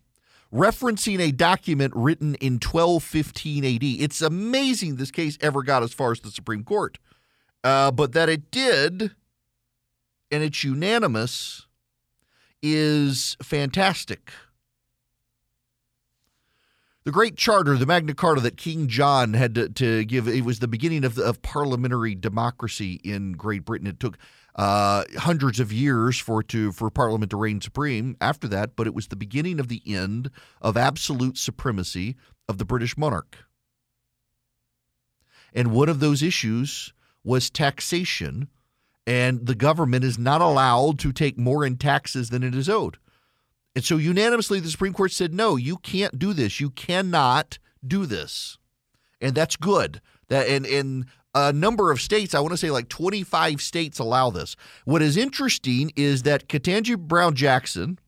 referencing 0.53 1.21
a 1.21 1.33
document 1.33 1.93
written 1.97 2.35
in 2.37 2.55
1215 2.55 3.65
AD. 3.65 3.83
It's 3.83 4.23
amazing 4.23 4.97
this 4.97 5.11
case 5.11 5.37
ever 5.41 5.63
got 5.63 5.83
as 5.83 5.93
far 5.93 6.13
as 6.13 6.21
the 6.21 6.31
Supreme 6.31 6.65
Court, 6.65 6.99
uh, 7.65 7.91
but 7.91 8.13
that 8.13 8.29
it 8.29 8.51
did, 8.51 9.13
and 10.31 10.43
it's 10.43 10.63
unanimous, 10.63 11.67
is 12.63 13.37
fantastic. 13.43 14.31
The 17.05 17.13
Great 17.13 17.37
Charter, 17.37 17.79
the 17.79 17.87
Magna 17.87 18.13
Carta 18.13 18.43
that 18.43 18.59
King 18.59 18.87
John 18.87 19.33
had 19.33 19.55
to, 19.55 19.71
to 19.71 20.05
give, 20.05 20.29
it 20.29 20.45
was 20.45 20.59
the 20.59 20.69
beginning 20.69 21.03
of, 21.03 21.15
the, 21.15 21.23
of 21.23 21.41
parliamentary 21.41 22.15
democracy 22.15 23.01
in 23.03 23.33
Great 23.33 23.65
Britain. 23.65 23.87
It 23.87 23.99
took 23.99 24.19
uh, 24.55 25.05
hundreds 25.17 25.61
of 25.61 25.73
years 25.73 26.19
for 26.19 26.43
to 26.43 26.73
for 26.73 26.91
Parliament 26.91 27.31
to 27.31 27.39
reign 27.39 27.63
supreme 27.63 28.17
after 28.21 28.47
that, 28.49 28.77
but 28.77 28.87
it 28.87 28.93
was 28.93 29.07
the 29.07 29.17
beginning 29.17 29.59
of 29.61 29.69
the 29.69 29.81
end 29.87 30.31
of 30.61 30.77
absolute 30.77 31.39
supremacy 31.39 32.17
of 32.47 32.59
the 32.59 32.67
British 32.67 32.99
monarch. 32.99 33.39
And 35.55 35.73
one 35.73 35.89
of 35.89 36.01
those 36.01 36.23
issues 36.23 36.93
was 37.25 37.49
taxation, 37.49 38.49
and 39.07 39.47
the 39.47 39.55
government 39.55 40.05
is 40.05 40.19
not 40.19 40.43
allowed 40.43 40.99
to 40.99 41.13
take 41.13 41.39
more 41.39 41.65
in 41.65 41.79
taxes 41.79 42.29
than 42.29 42.43
it 42.43 42.55
is 42.55 42.69
owed. 42.69 42.99
And 43.81 43.85
so 43.87 43.97
unanimously, 43.97 44.61
the 44.61 44.69
Supreme 44.69 44.93
Court 44.93 45.11
said, 45.11 45.33
no, 45.33 45.57
you 45.57 45.79
can't 45.79 46.19
do 46.19 46.35
this. 46.35 46.61
You 46.61 46.69
cannot 46.69 47.59
do 47.83 48.05
this. 48.05 48.59
And 49.23 49.35
that's 49.35 49.57
good. 49.57 50.03
That 50.29 50.49
and, 50.49 50.67
and 50.67 51.07
a 51.35 51.51
number 51.51 51.91
of 51.91 51.99
states, 51.99 52.35
I 52.35 52.41
want 52.41 52.51
to 52.51 52.59
say 52.59 52.71
like 52.71 52.91
25 52.91 53.63
states 53.63 53.99
allow 53.99 54.29
this. 54.29 54.55
What 54.85 55.01
is 55.01 55.17
interesting 55.17 55.93
is 55.97 56.25
that 56.25 56.47
Ketanji 56.47 56.99
Brown 56.99 57.35
Jackson, 57.35 57.99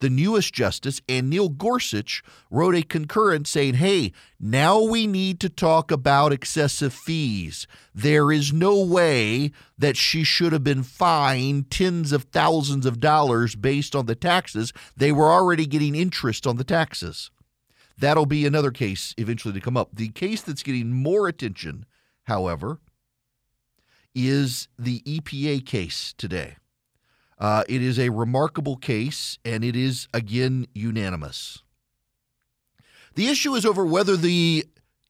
the 0.00 0.10
newest 0.10 0.52
justice, 0.52 1.00
and 1.08 1.30
Neil 1.30 1.48
Gorsuch 1.48 2.22
wrote 2.50 2.74
a 2.74 2.82
concurrence 2.82 3.50
saying, 3.50 3.74
hey, 3.74 4.12
now 4.38 4.82
we 4.82 5.06
need 5.06 5.40
to 5.40 5.48
talk 5.48 5.90
about 5.90 6.32
excessive 6.32 6.92
fees. 6.92 7.66
There 7.94 8.30
is 8.30 8.52
no 8.52 8.84
way 8.84 9.52
that 9.78 9.96
she 9.96 10.24
should 10.24 10.52
have 10.52 10.64
been 10.64 10.82
fined 10.82 11.70
tens 11.70 12.12
of 12.12 12.24
thousands 12.24 12.86
of 12.86 13.00
dollars 13.00 13.54
based 13.54 13.94
on 13.94 14.06
the 14.06 14.14
taxes. 14.14 14.72
They 14.96 15.12
were 15.12 15.30
already 15.30 15.66
getting 15.66 15.94
interest 15.94 16.46
on 16.46 16.56
the 16.56 16.64
taxes. 16.64 17.30
That'll 17.98 18.26
be 18.26 18.44
another 18.44 18.70
case 18.70 19.14
eventually 19.16 19.54
to 19.54 19.60
come 19.60 19.76
up. 19.76 19.90
The 19.94 20.08
case 20.10 20.42
that's 20.42 20.62
getting 20.62 20.92
more 20.92 21.28
attention, 21.28 21.86
however, 22.24 22.80
is 24.14 24.68
the 24.78 25.00
EPA 25.00 25.64
case 25.64 26.14
today. 26.16 26.56
Uh, 27.38 27.64
it 27.68 27.82
is 27.82 27.98
a 27.98 28.08
remarkable 28.08 28.76
case, 28.76 29.38
and 29.44 29.64
it 29.64 29.76
is 29.76 30.08
again 30.14 30.66
unanimous. 30.74 31.62
The 33.14 33.28
issue 33.28 33.54
is 33.54 33.66
over 33.66 33.84
whether 33.84 34.16
the 34.16 34.64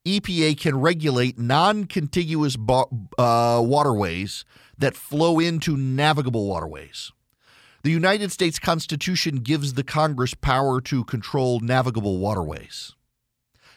EPA 0.05 0.59
can 0.59 0.79
regulate 0.79 1.37
non 1.37 1.85
contiguous 1.85 2.57
uh, 2.57 3.61
waterways 3.63 4.45
that 4.77 4.95
flow 4.95 5.39
into 5.39 5.75
navigable 5.75 6.47
waterways. 6.47 7.11
The 7.83 7.91
United 7.91 8.31
States 8.31 8.59
Constitution 8.59 9.37
gives 9.37 9.73
the 9.73 9.83
Congress 9.83 10.33
power 10.33 10.81
to 10.81 11.03
control 11.05 11.59
navigable 11.59 12.17
waterways. 12.17 12.93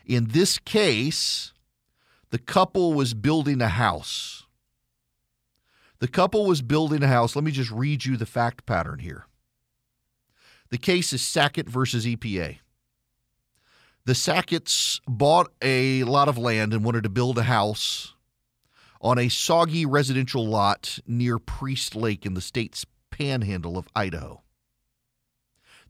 In 0.06 0.28
this 0.28 0.58
case, 0.58 1.52
the 2.30 2.38
couple 2.38 2.94
was 2.94 3.14
building 3.14 3.60
a 3.60 3.68
house 3.68 4.39
the 6.00 6.08
couple 6.08 6.46
was 6.46 6.62
building 6.62 7.02
a 7.02 7.08
house. 7.08 7.36
Let 7.36 7.44
me 7.44 7.52
just 7.52 7.70
read 7.70 8.04
you 8.04 8.16
the 8.16 8.26
fact 8.26 8.66
pattern 8.66 8.98
here. 8.98 9.26
The 10.70 10.78
case 10.78 11.12
is 11.12 11.22
Sackett 11.22 11.68
versus 11.68 12.06
EPA. 12.06 12.58
The 14.06 14.12
Sacketts 14.14 15.00
bought 15.06 15.52
a 15.60 16.04
lot 16.04 16.28
of 16.28 16.38
land 16.38 16.72
and 16.72 16.84
wanted 16.84 17.02
to 17.04 17.10
build 17.10 17.38
a 17.38 17.44
house 17.44 18.14
on 19.00 19.18
a 19.18 19.28
soggy 19.28 19.84
residential 19.84 20.46
lot 20.46 20.98
near 21.06 21.38
Priest 21.38 21.94
Lake 21.94 22.24
in 22.24 22.34
the 22.34 22.40
state's 22.40 22.86
panhandle 23.10 23.76
of 23.76 23.88
Idaho. 23.94 24.42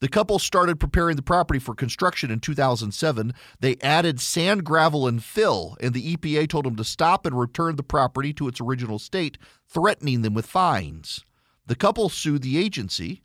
The 0.00 0.08
couple 0.08 0.38
started 0.38 0.80
preparing 0.80 1.16
the 1.16 1.22
property 1.22 1.60
for 1.60 1.74
construction 1.74 2.30
in 2.30 2.40
2007. 2.40 3.34
They 3.60 3.76
added 3.82 4.18
sand, 4.18 4.64
gravel, 4.64 5.06
and 5.06 5.22
fill, 5.22 5.76
and 5.80 5.92
the 5.92 6.16
EPA 6.16 6.48
told 6.48 6.64
them 6.64 6.76
to 6.76 6.84
stop 6.84 7.26
and 7.26 7.38
return 7.38 7.76
the 7.76 7.82
property 7.82 8.32
to 8.34 8.48
its 8.48 8.62
original 8.62 8.98
state, 8.98 9.36
threatening 9.68 10.22
them 10.22 10.32
with 10.32 10.46
fines. 10.46 11.24
The 11.66 11.74
couple 11.74 12.08
sued 12.08 12.42
the 12.42 12.56
agency, 12.56 13.20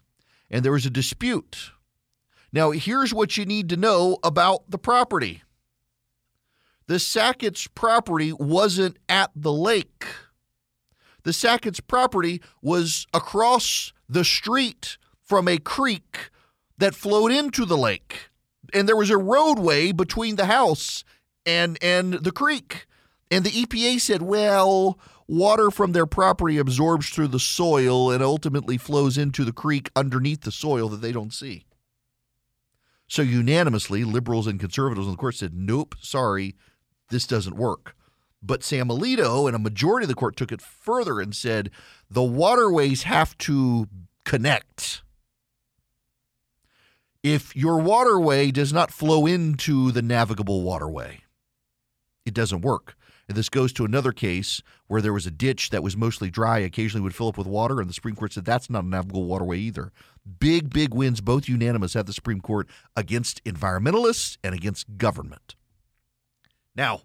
and 0.50 0.66
there 0.66 0.74
was 0.74 0.86
a 0.86 0.90
dispute. 0.90 1.72
Now, 2.52 2.72
here's 2.72 3.14
what 3.14 3.38
you 3.38 3.46
need 3.46 3.70
to 3.70 3.78
know 3.78 4.18
about 4.24 4.70
the 4.70 4.78
property 4.78 5.44
the 6.88 7.00
Sackett's 7.00 7.68
property 7.68 8.32
wasn't 8.32 8.98
at 9.10 9.32
the 9.36 9.52
lake. 9.52 10.06
The 11.24 11.34
Sackett's 11.34 11.80
property 11.80 12.42
was 12.62 13.08
across 13.12 13.92
the 14.08 14.24
street 14.24 14.98
from 15.24 15.48
a 15.48 15.58
creek 15.58 16.30
that 16.78 16.96
flowed 16.96 17.32
into 17.32 17.66
the 17.66 17.78
lake. 17.78 18.30
And 18.74 18.88
there 18.88 18.96
was 18.96 19.10
a 19.10 19.18
roadway 19.18 19.92
between 19.92 20.36
the 20.36 20.46
house 20.46 21.04
and 21.46 21.78
and 21.82 22.14
the 22.14 22.32
creek. 22.32 22.88
And 23.32 23.44
the 23.44 23.52
EPA 23.52 24.00
said, 24.00 24.22
well, 24.22 25.00
water 25.28 25.72
from 25.72 25.92
their 25.92 26.06
property 26.06 26.58
absorbs 26.58 27.10
through 27.10 27.30
the 27.30 27.40
soil 27.40 28.12
and 28.12 28.24
ultimately 28.24 28.78
flows 28.78 29.18
into 29.18 29.44
the 29.44 29.54
creek 29.54 29.90
underneath 29.96 30.42
the 30.42 30.52
soil 30.52 30.90
that 30.90 31.02
they 31.02 31.12
don't 31.12 31.34
see. 31.34 31.66
So 33.08 33.22
unanimously, 33.22 34.04
liberals 34.04 34.48
and 34.48 34.60
conservatives 34.60 35.08
on 35.08 35.14
the 35.14 35.18
court 35.18 35.36
said, 35.36 35.54
nope, 35.54 35.96
sorry, 36.00 36.56
this 37.10 37.28
doesn't 37.28 37.56
work. 37.56 37.96
But 38.42 38.64
Sam 38.64 38.90
Alito 38.90 39.48
and 39.48 39.56
a 39.56 39.60
majority 39.60 40.06
of 40.06 40.10
the 40.10 40.16
court 40.16 40.36
took 40.36 40.52
it 40.52 40.62
further 40.62 41.20
and 41.20 41.36
said 41.36 41.72
the 42.10 42.24
waterways 42.24 43.04
have 43.04 43.38
to 43.40 43.88
connect 44.24 45.02
if 47.26 47.56
your 47.56 47.80
waterway 47.80 48.52
does 48.52 48.72
not 48.72 48.92
flow 48.92 49.26
into 49.26 49.92
the 49.92 50.04
navigable 50.04 50.62
waterway. 50.62 51.22
It 52.24 52.36
doesn't 52.36 52.62
work. 52.62 52.96
And 53.28 53.36
this 53.36 53.50
goes 53.50 53.74
to 53.74 53.84
another 53.84 54.12
case 54.12 54.62
where 54.86 55.02
there 55.02 55.12
was 55.12 55.26
a 55.26 55.32
ditch 55.32 55.72
that 55.72 55.82
was 55.82 55.98
mostly 55.98 56.30
dry, 56.30 56.60
occasionally 56.60 57.02
would 57.02 57.16
fill 57.16 57.30
up 57.30 57.38
with 57.40 57.48
water, 57.48 57.82
and 57.82 57.90
the 57.90 57.96
Supreme 57.96 58.16
Court 58.16 58.34
said 58.34 58.46
that's 58.46 58.70
not 58.70 58.84
a 58.84 58.88
navigable 58.88 59.26
waterway 59.26 59.58
either. 59.58 59.92
Big, 60.40 60.70
big 60.70 60.94
wins, 60.94 61.20
both 61.20 61.50
unanimous 61.50 61.96
at 61.96 62.06
the 62.06 62.14
Supreme 62.14 62.42
Court 62.42 62.70
against 62.96 63.44
environmentalists 63.44 64.38
and 64.44 64.54
against 64.54 65.00
government. 65.00 65.56
Now, 66.76 67.02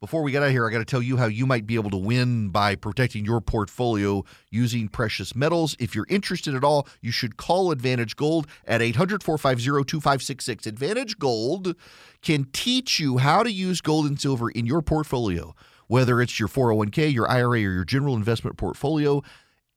before 0.00 0.22
we 0.22 0.30
get 0.30 0.42
out 0.42 0.46
of 0.46 0.52
here, 0.52 0.66
I 0.66 0.70
got 0.70 0.78
to 0.78 0.84
tell 0.84 1.02
you 1.02 1.16
how 1.16 1.26
you 1.26 1.46
might 1.46 1.66
be 1.66 1.74
able 1.74 1.90
to 1.90 1.96
win 1.96 2.50
by 2.50 2.74
protecting 2.74 3.24
your 3.24 3.40
portfolio 3.40 4.24
using 4.50 4.88
precious 4.88 5.34
metals. 5.34 5.74
If 5.78 5.94
you're 5.94 6.06
interested 6.08 6.54
at 6.54 6.62
all, 6.62 6.86
you 7.00 7.10
should 7.10 7.36
call 7.36 7.70
Advantage 7.70 8.14
Gold 8.14 8.46
at 8.66 8.82
800 8.82 9.22
450 9.22 9.84
2566. 9.84 10.66
Advantage 10.66 11.18
Gold 11.18 11.74
can 12.20 12.44
teach 12.52 13.00
you 13.00 13.18
how 13.18 13.42
to 13.42 13.50
use 13.50 13.80
gold 13.80 14.06
and 14.06 14.20
silver 14.20 14.50
in 14.50 14.66
your 14.66 14.82
portfolio, 14.82 15.54
whether 15.86 16.20
it's 16.20 16.38
your 16.38 16.48
401k, 16.48 17.12
your 17.12 17.30
IRA, 17.30 17.60
or 17.64 17.72
your 17.72 17.84
general 17.84 18.14
investment 18.14 18.58
portfolio 18.58 19.22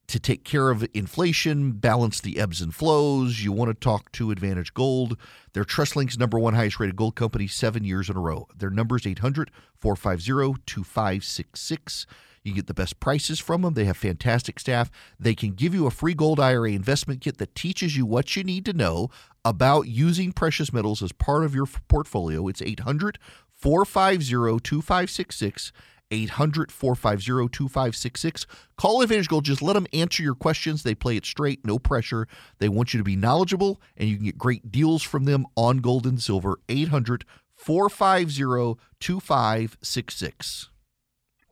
to 0.09 0.19
take 0.19 0.43
care 0.43 0.71
of 0.71 0.87
inflation, 0.93 1.73
balance 1.73 2.19
the 2.19 2.39
ebbs 2.39 2.61
and 2.61 2.73
flows, 2.73 3.43
you 3.43 3.51
want 3.51 3.69
to 3.69 3.75
talk 3.75 4.11
to 4.13 4.31
Advantage 4.31 4.73
Gold. 4.73 5.15
They're 5.53 5.63
TrustLink's 5.63 6.17
number 6.17 6.39
one 6.39 6.55
highest 6.55 6.79
rated 6.79 6.95
gold 6.95 7.15
company 7.15 7.45
seven 7.45 7.83
years 7.83 8.09
in 8.09 8.17
a 8.17 8.19
row. 8.19 8.47
Their 8.57 8.71
number 8.71 8.97
is 8.97 9.05
800 9.05 9.51
450 9.77 10.61
2566. 10.65 12.07
You 12.43 12.53
get 12.53 12.65
the 12.65 12.73
best 12.73 12.99
prices 12.99 13.39
from 13.39 13.61
them. 13.61 13.75
They 13.75 13.85
have 13.85 13.97
fantastic 13.97 14.59
staff. 14.59 14.89
They 15.19 15.35
can 15.35 15.51
give 15.51 15.75
you 15.75 15.85
a 15.85 15.91
free 15.91 16.15
gold 16.15 16.39
IRA 16.39 16.71
investment 16.71 17.21
kit 17.21 17.37
that 17.37 17.53
teaches 17.53 17.95
you 17.95 18.05
what 18.07 18.35
you 18.35 18.43
need 18.43 18.65
to 18.65 18.73
know 18.73 19.09
about 19.45 19.87
using 19.87 20.31
precious 20.31 20.73
metals 20.73 21.03
as 21.03 21.11
part 21.11 21.43
of 21.43 21.53
your 21.53 21.67
portfolio. 21.87 22.47
It's 22.47 22.63
800 22.63 23.19
450 23.53 24.59
2566. 24.59 25.71
800 26.11 26.71
450 26.71 27.49
2566. 27.49 28.45
Call 28.77 29.01
Advantage 29.01 29.27
Gold. 29.27 29.43
Just 29.45 29.61
let 29.61 29.73
them 29.73 29.87
answer 29.93 30.23
your 30.23 30.35
questions. 30.35 30.83
They 30.83 30.95
play 30.95 31.17
it 31.17 31.25
straight, 31.25 31.65
no 31.65 31.79
pressure. 31.79 32.27
They 32.59 32.69
want 32.69 32.93
you 32.93 32.99
to 32.99 33.03
be 33.03 33.15
knowledgeable, 33.15 33.81
and 33.97 34.09
you 34.09 34.15
can 34.15 34.25
get 34.25 34.37
great 34.37 34.71
deals 34.71 35.03
from 35.03 35.25
them 35.25 35.45
on 35.55 35.79
gold 35.79 36.05
and 36.05 36.21
silver. 36.21 36.59
800 36.67 37.25
450 37.55 38.79
2566. 38.99 40.69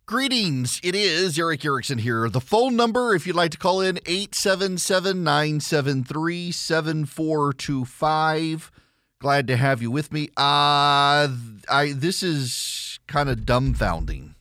Greetings. 0.06 0.80
It 0.84 0.96
is 0.96 1.38
Erick 1.38 1.66
Erickson 1.66 1.98
here. 1.98 2.30
The 2.30 2.40
phone 2.40 2.78
number, 2.78 3.14
if 3.14 3.28
you'd 3.28 3.36
like 3.36 3.52
to 3.52 3.58
call 3.58 3.82
in, 3.82 3.98
877 4.06 5.22
973 5.22 6.52
7425. 6.54 8.72
Glad 9.20 9.48
to 9.48 9.58
have 9.58 9.82
you 9.82 9.92
with 9.92 10.14
me. 10.14 10.30
Uh, 10.38 11.28
I 11.70 11.92
This 11.94 12.24
is 12.24 13.00
kind 13.08 13.28
of 13.28 13.40
dumbfounding 13.40 14.36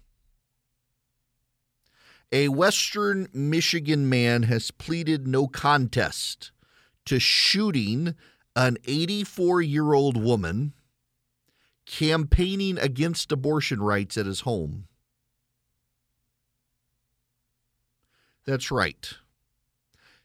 A 2.32 2.48
Western 2.48 3.28
Michigan 3.32 4.08
man 4.08 4.44
has 4.44 4.72
pleaded 4.72 5.28
no 5.28 5.46
contest 5.46 6.50
to 7.04 7.20
shooting 7.20 8.16
an 8.56 8.78
84 8.84 9.62
year 9.62 9.92
old 9.92 10.16
woman 10.16 10.72
campaigning 11.86 12.78
against 12.78 13.30
abortion 13.30 13.80
rights 13.80 14.16
at 14.16 14.26
his 14.26 14.40
home. 14.40 14.88
That's 18.44 18.70
right. 18.72 19.14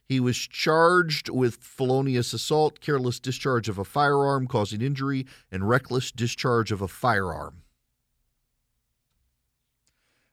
He 0.03 0.19
was 0.19 0.37
charged 0.37 1.29
with 1.29 1.55
felonious 1.57 2.33
assault, 2.33 2.81
careless 2.81 3.19
discharge 3.19 3.69
of 3.69 3.77
a 3.77 3.85
firearm 3.85 4.47
causing 4.47 4.81
injury, 4.81 5.25
and 5.51 5.69
reckless 5.69 6.11
discharge 6.11 6.71
of 6.71 6.81
a 6.81 6.87
firearm. 6.87 7.60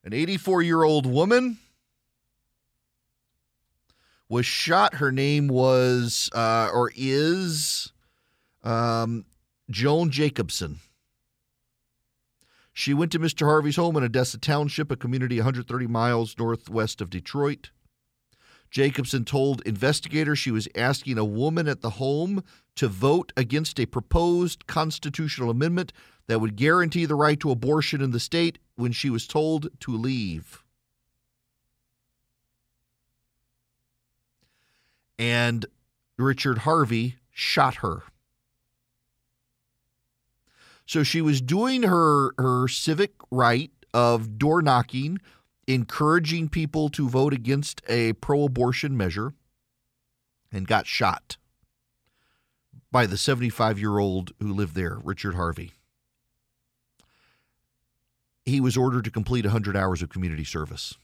An 0.08 0.14
84 0.14 0.62
year 0.62 0.84
old 0.84 1.04
woman 1.04 1.58
was 4.26 4.46
shot. 4.46 4.94
Her 4.94 5.12
name 5.12 5.48
was, 5.48 6.30
uh, 6.34 6.70
or 6.72 6.90
is, 6.96 7.92
um, 8.64 9.26
Joan 9.68 10.08
Jacobson. 10.10 10.78
She 12.72 12.94
went 12.94 13.12
to 13.12 13.18
Mr. 13.18 13.44
Harvey's 13.44 13.76
home 13.76 13.98
in 13.98 14.02
Odessa 14.02 14.38
Township, 14.38 14.90
a 14.90 14.96
community 14.96 15.36
130 15.36 15.86
miles 15.86 16.38
northwest 16.38 17.02
of 17.02 17.10
Detroit. 17.10 17.68
Jacobson 18.70 19.24
told 19.24 19.62
investigators 19.62 20.38
she 20.38 20.50
was 20.50 20.68
asking 20.74 21.18
a 21.18 21.24
woman 21.24 21.68
at 21.68 21.80
the 21.80 21.90
home 21.90 22.44
to 22.76 22.88
vote 22.88 23.32
against 23.36 23.80
a 23.80 23.86
proposed 23.86 24.66
constitutional 24.66 25.50
amendment 25.50 25.92
that 26.26 26.40
would 26.40 26.56
guarantee 26.56 27.06
the 27.06 27.14
right 27.14 27.40
to 27.40 27.50
abortion 27.50 28.00
in 28.00 28.10
the 28.10 28.20
state 28.20 28.58
when 28.76 28.92
she 28.92 29.10
was 29.10 29.26
told 29.26 29.68
to 29.80 29.96
leave. 29.96 30.62
And 35.18 35.66
Richard 36.16 36.58
Harvey 36.58 37.16
shot 37.32 37.76
her. 37.76 38.02
So 40.86 41.02
she 41.02 41.20
was 41.20 41.40
doing 41.40 41.82
her 41.82 42.32
her 42.38 42.68
civic 42.68 43.12
right 43.30 43.70
of 43.92 44.38
door 44.38 44.62
knocking, 44.62 45.18
encouraging 45.68 46.48
people 46.48 46.88
to 46.88 47.08
vote 47.08 47.34
against 47.34 47.82
a 47.88 48.14
pro-abortion 48.14 48.96
measure 48.96 49.34
and 50.50 50.66
got 50.66 50.86
shot 50.86 51.36
by 52.90 53.04
the 53.04 53.16
75-year-old 53.16 54.32
who 54.40 54.52
lived 54.52 54.74
there, 54.74 54.98
Richard 55.04 55.34
Harvey. 55.34 55.72
He 58.46 58.62
was 58.62 58.78
ordered 58.78 59.04
to 59.04 59.10
complete 59.10 59.44
100 59.44 59.76
hours 59.76 60.00
of 60.00 60.08
community 60.08 60.44
service. 60.44 60.94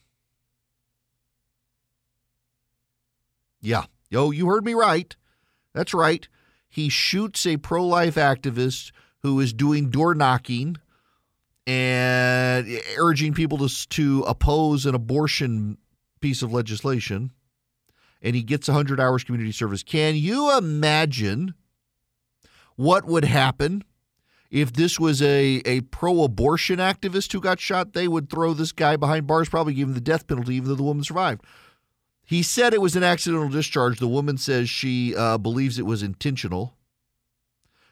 Yeah. 3.61 3.85
Yo, 4.09 4.31
you 4.31 4.47
heard 4.47 4.65
me 4.65 4.73
right. 4.73 5.15
That's 5.75 5.93
right. 5.93 6.27
He 6.71 6.89
shoots 6.89 7.47
a 7.47 7.59
pro 7.59 7.85
life 7.85 8.15
activist 8.15 8.93
who 9.19 9.39
is 9.41 9.53
doing 9.53 9.91
door 9.91 10.15
knocking 10.15 10.79
and 11.67 12.81
urging 12.99 13.33
people 13.33 13.59
to, 13.59 13.89
to 13.89 14.23
oppose 14.23 14.87
an 14.87 14.95
abortion 14.95 15.79
piece 16.21 16.43
of 16.43 16.53
legislation. 16.53 17.31
And 18.23 18.35
he 18.35 18.43
gets 18.43 18.69
100 18.69 19.01
hours 19.01 19.25
community 19.25 19.53
service. 19.53 19.83
Can 19.83 20.17
you 20.17 20.57
imagine 20.57 21.55
what 22.77 23.05
would 23.05 23.25
happen 23.25 23.85
if 24.51 24.73
this 24.73 24.99
was 24.99 25.21
a, 25.21 25.62
a 25.67 25.83
pro 25.83 26.23
abortion 26.23 26.79
activist 26.79 27.33
who 27.33 27.41
got 27.41 27.61
shot? 27.61 27.93
They 27.93 28.09
would 28.09 28.31
throw 28.31 28.55
this 28.55 28.73
guy 28.73 28.97
behind 28.97 29.27
bars, 29.27 29.49
probably 29.49 29.75
give 29.75 29.89
him 29.89 29.95
the 29.95 30.01
death 30.01 30.27
penalty, 30.27 30.55
even 30.55 30.69
though 30.69 30.75
the 30.75 30.83
woman 30.83 31.05
survived. 31.05 31.43
He 32.25 32.43
said 32.43 32.73
it 32.73 32.81
was 32.81 32.97
an 32.97 33.03
accidental 33.03 33.51
discharge. 33.51 33.99
The 33.99 34.09
woman 34.09 34.39
says 34.39 34.71
she 34.71 35.15
uh, 35.15 35.37
believes 35.37 35.79
it 35.79 35.87
was 35.87 36.03
intentional. 36.03 36.75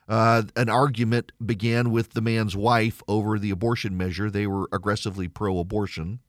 Uh, 0.08 0.42
an 0.56 0.68
argument 0.68 1.32
began 1.44 1.90
with 1.90 2.12
the 2.12 2.20
man's 2.20 2.56
wife 2.56 3.02
over 3.08 3.38
the 3.38 3.50
abortion 3.50 3.96
measure. 3.96 4.30
They 4.30 4.46
were 4.46 4.68
aggressively 4.72 5.28
pro 5.28 5.58
abortion. 5.58 6.20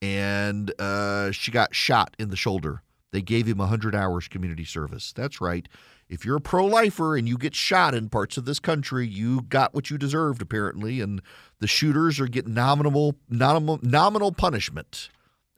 And 0.00 0.72
uh, 0.78 1.30
she 1.30 1.50
got 1.50 1.74
shot 1.74 2.14
in 2.18 2.30
the 2.30 2.36
shoulder. 2.36 2.82
They 3.12 3.22
gave 3.22 3.46
him 3.46 3.58
100 3.58 3.94
hours 3.94 4.26
community 4.26 4.64
service. 4.64 5.12
That's 5.12 5.40
right. 5.40 5.68
If 6.08 6.24
you're 6.24 6.36
a 6.36 6.40
pro 6.40 6.66
lifer 6.66 7.16
and 7.16 7.28
you 7.28 7.38
get 7.38 7.54
shot 7.54 7.94
in 7.94 8.08
parts 8.08 8.36
of 8.36 8.44
this 8.44 8.58
country, 8.58 9.06
you 9.06 9.42
got 9.42 9.72
what 9.72 9.88
you 9.88 9.96
deserved, 9.96 10.42
apparently. 10.42 11.00
And 11.00 11.22
the 11.60 11.66
shooters 11.66 12.18
are 12.20 12.26
getting 12.26 12.54
nominal, 12.54 13.14
nominal, 13.30 13.78
nominal 13.82 14.32
punishment. 14.32 15.10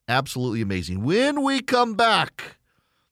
Absolutely 0.06 0.60
amazing. 0.60 1.02
When 1.02 1.42
we 1.42 1.62
come 1.62 1.94
back, 1.94 2.58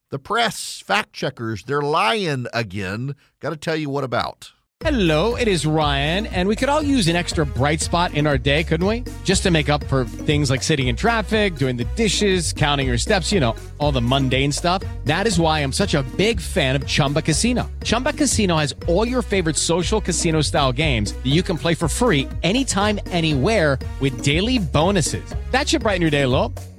the 0.09 0.19
press, 0.19 0.81
fact 0.85 1.13
checkers, 1.13 1.63
they're 1.63 1.81
lying 1.81 2.47
again. 2.53 3.15
Got 3.39 3.51
to 3.51 3.57
tell 3.57 3.75
you 3.75 3.89
what 3.89 4.03
about. 4.03 4.51
Hello, 4.81 5.37
it 5.37 5.47
is 5.47 5.65
Ryan, 5.65 6.27
and 6.27 6.49
we 6.49 6.55
could 6.57 6.67
all 6.67 6.81
use 6.81 7.07
an 7.07 7.15
extra 7.15 7.45
bright 7.45 7.79
spot 7.79 8.13
in 8.13 8.27
our 8.27 8.37
day, 8.37 8.61
couldn't 8.61 8.85
we? 8.85 9.03
Just 9.23 9.41
to 9.43 9.49
make 9.49 9.69
up 9.69 9.81
for 9.85 10.03
things 10.03 10.49
like 10.49 10.61
sitting 10.61 10.89
in 10.89 10.97
traffic, 10.97 11.55
doing 11.55 11.77
the 11.77 11.85
dishes, 11.95 12.51
counting 12.51 12.85
your 12.85 12.97
steps, 12.97 13.31
you 13.31 13.39
know, 13.39 13.55
all 13.79 13.93
the 13.93 14.01
mundane 14.01 14.51
stuff. 14.51 14.83
That 15.05 15.27
is 15.27 15.39
why 15.39 15.61
I'm 15.61 15.71
such 15.71 15.93
a 15.93 16.03
big 16.17 16.41
fan 16.41 16.75
of 16.75 16.85
Chumba 16.85 17.21
Casino. 17.21 17.71
Chumba 17.83 18.11
Casino 18.11 18.57
has 18.57 18.75
all 18.85 19.07
your 19.07 19.21
favorite 19.21 19.55
social 19.55 20.01
casino 20.01 20.41
style 20.41 20.73
games 20.73 21.13
that 21.13 21.31
you 21.31 21.41
can 21.41 21.57
play 21.57 21.73
for 21.73 21.87
free 21.87 22.27
anytime, 22.43 22.99
anywhere 23.07 23.79
with 24.01 24.23
daily 24.23 24.59
bonuses. 24.59 25.23
That 25.51 25.69
should 25.69 25.83
brighten 25.83 26.01
your 26.01 26.11
day 26.11 26.23
a 26.23 26.27
little. 26.27 26.53